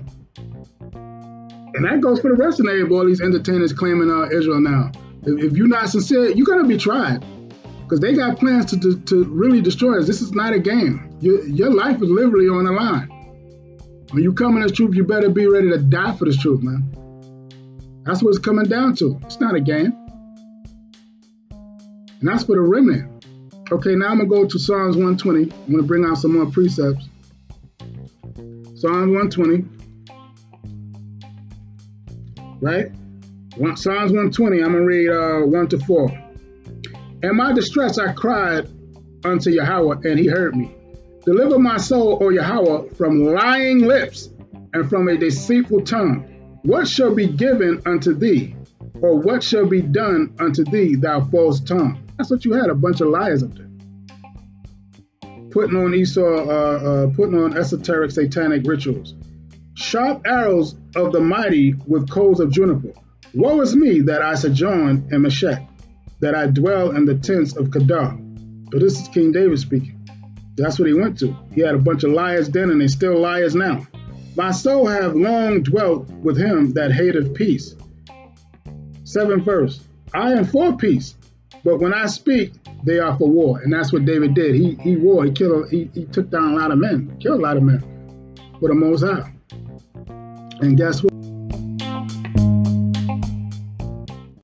and 1.75 1.85
that 1.85 2.01
goes 2.01 2.21
for 2.21 2.29
the 2.29 2.35
rest 2.35 2.61
of 2.61 2.67
the 2.67 2.89
all 2.91 3.07
these 3.07 3.21
entertainers 3.21 3.73
claiming 3.73 4.11
uh, 4.11 4.29
Israel 4.31 4.61
now. 4.61 4.91
If, 5.23 5.53
if 5.53 5.57
you're 5.57 5.69
not 5.69 5.89
sincere, 5.89 6.31
you're 6.31 6.47
gonna 6.47 6.69
be 6.69 6.79
tried 6.79 7.25
because 7.83 8.01
they 8.01 8.15
got 8.15 8.39
plans 8.39 8.67
to, 8.67 8.81
to, 8.81 8.99
to 9.01 9.25
really 9.25 9.61
destroy 9.61 9.99
us. 9.99 10.07
This 10.07 10.23
is 10.23 10.33
not 10.33 10.53
a 10.53 10.59
game. 10.59 11.17
Your, 11.21 11.47
your 11.47 11.71
life 11.71 12.01
is 12.03 12.09
literally 12.09 12.49
on 12.49 12.65
the 12.65 12.73
line. 12.73 13.09
When 14.11 14.23
you 14.23 14.33
come 14.33 14.57
in 14.57 14.63
this 14.63 14.73
truth, 14.73 14.95
you 14.95 15.05
better 15.05 15.29
be 15.29 15.47
ready 15.47 15.69
to 15.71 15.79
die 15.79 16.17
for 16.17 16.25
this 16.25 16.37
truth, 16.39 16.63
man. 16.63 16.91
That's 18.05 18.23
what 18.23 18.31
it's 18.31 18.39
coming 18.39 18.67
down 18.67 18.95
to. 18.97 19.19
It's 19.25 19.41
not 19.41 19.55
a 19.55 19.61
game. 19.61 19.93
And 21.51 22.29
that's 22.29 22.45
for 22.45 22.55
the 22.55 22.63
remnant. 22.63 23.11
Okay, 23.71 23.95
now 23.95 24.09
I'm 24.09 24.19
going 24.19 24.31
to 24.31 24.37
go 24.37 24.47
to 24.47 24.59
Psalms 24.59 24.97
120. 24.97 25.43
I'm 25.43 25.49
going 25.67 25.77
to 25.79 25.83
bring 25.83 26.05
out 26.05 26.19
some 26.19 26.35
more 26.35 26.47
precepts. 26.47 27.09
Psalms 28.77 29.11
120. 29.11 29.74
Right? 32.65 32.91
Psalms 33.77 34.11
120, 34.11 34.63
I'm 34.63 34.73
going 34.73 34.73
to 34.73 34.81
read 34.81 35.11
uh, 35.11 35.47
1 35.47 35.69
to 35.69 35.79
4. 35.81 36.25
In 37.23 37.37
my 37.37 37.53
distress, 37.53 37.99
I 37.99 38.15
cried 38.15 38.71
unto 39.23 39.51
Yahweh, 39.51 39.97
and 40.05 40.19
he 40.19 40.27
heard 40.27 40.57
me. 40.57 40.75
Deliver 41.27 41.59
my 41.59 41.77
soul, 41.77 42.19
O 42.23 42.31
Yahweh, 42.31 42.95
from 42.95 43.23
lying 43.23 43.81
lips 43.81 44.31
and 44.73 44.89
from 44.89 45.09
a 45.09 45.17
deceitful 45.19 45.83
tongue. 45.83 46.25
What 46.63 46.89
shall 46.89 47.15
be 47.15 47.27
given 47.27 47.83
unto 47.85 48.15
thee? 48.15 48.57
Or 49.03 49.19
what 49.19 49.43
shall 49.43 49.67
be 49.67 49.83
done 49.83 50.35
unto 50.41 50.65
thee, 50.65 50.95
thou 50.95 51.21
false 51.27 51.61
tongue? 51.61 52.03
That's 52.17 52.31
what 52.31 52.47
you 52.47 52.55
had, 52.55 52.71
a 52.71 52.75
bunch 52.75 53.03
of 53.03 53.09
liars 53.09 53.43
up 53.43 53.51
there. 53.55 53.69
Putting 55.51 55.77
on 55.77 55.93
Esau, 55.93 56.23
uh, 56.23 56.49
uh, 56.49 57.07
putting 57.15 57.39
on 57.39 57.59
esoteric 57.59 58.11
satanic 58.11 58.67
rituals. 58.67 59.15
Sharp 59.75 60.23
arrows 60.25 60.77
of 60.95 61.13
the 61.13 61.21
mighty 61.21 61.75
with 61.87 62.09
coals 62.09 62.41
of 62.41 62.51
juniper. 62.51 62.93
Woe 63.35 63.61
is 63.61 63.75
me 63.75 64.01
that 64.01 64.23
I 64.23 64.37
sojourn 64.37 65.09
in 65.11 65.23
Meshech, 65.23 65.67
that 66.21 66.37
I 66.37 66.47
dwell 66.47 66.93
in 66.93 67.05
the 67.05 67.17
tents 67.17 67.57
of 67.57 67.73
Kedar. 67.73 68.17
But 68.71 68.81
this 68.81 69.01
is 69.01 69.09
King 69.09 69.33
David 69.33 69.59
speaking. 69.59 69.99
That's 70.57 70.79
what 70.79 70.87
he 70.87 70.95
went 70.95 71.19
to. 71.19 71.37
He 71.53 71.61
had 71.61 71.75
a 71.75 71.79
bunch 71.79 72.05
of 72.05 72.13
liars 72.13 72.49
then, 72.49 72.71
and 72.71 72.81
they 72.81 72.87
still 72.87 73.19
liars 73.19 73.57
now. 73.57 73.85
My 74.37 74.53
soul 74.53 74.87
have 74.87 75.17
long 75.17 75.63
dwelt 75.63 76.09
with 76.09 76.37
him 76.37 76.71
that 76.75 76.93
hateth 76.93 77.35
peace. 77.35 77.75
Seventh 79.03 79.45
verse. 79.45 79.81
I 80.13 80.33
am 80.33 80.45
for 80.45 80.77
peace, 80.77 81.17
but 81.65 81.81
when 81.81 81.93
I 81.93 82.07
speak, 82.07 82.53
they 82.85 83.01
are 83.01 83.17
for 83.17 83.29
war. 83.29 83.61
And 83.61 83.73
that's 83.73 83.93
what 83.93 84.05
David 84.05 84.35
did. 84.35 84.55
He 84.55 84.77
he 84.77 84.97
war. 84.97 85.25
He 85.25 85.33
killed. 85.33 85.71
He, 85.71 85.91
he 85.95 86.05
took 86.05 86.31
down 86.31 86.53
a 86.53 86.57
lot 86.57 86.71
of 86.71 86.79
men. 86.79 87.17
Killed 87.21 87.41
a 87.41 87.43
lot 87.43 87.57
of 87.57 87.65
men. 87.65 87.81
For 88.61 88.69
the 88.69 88.75
Most 88.75 89.03
High. 89.03 89.34
And 90.65 90.79
guess 90.79 91.03
what? 91.03 91.14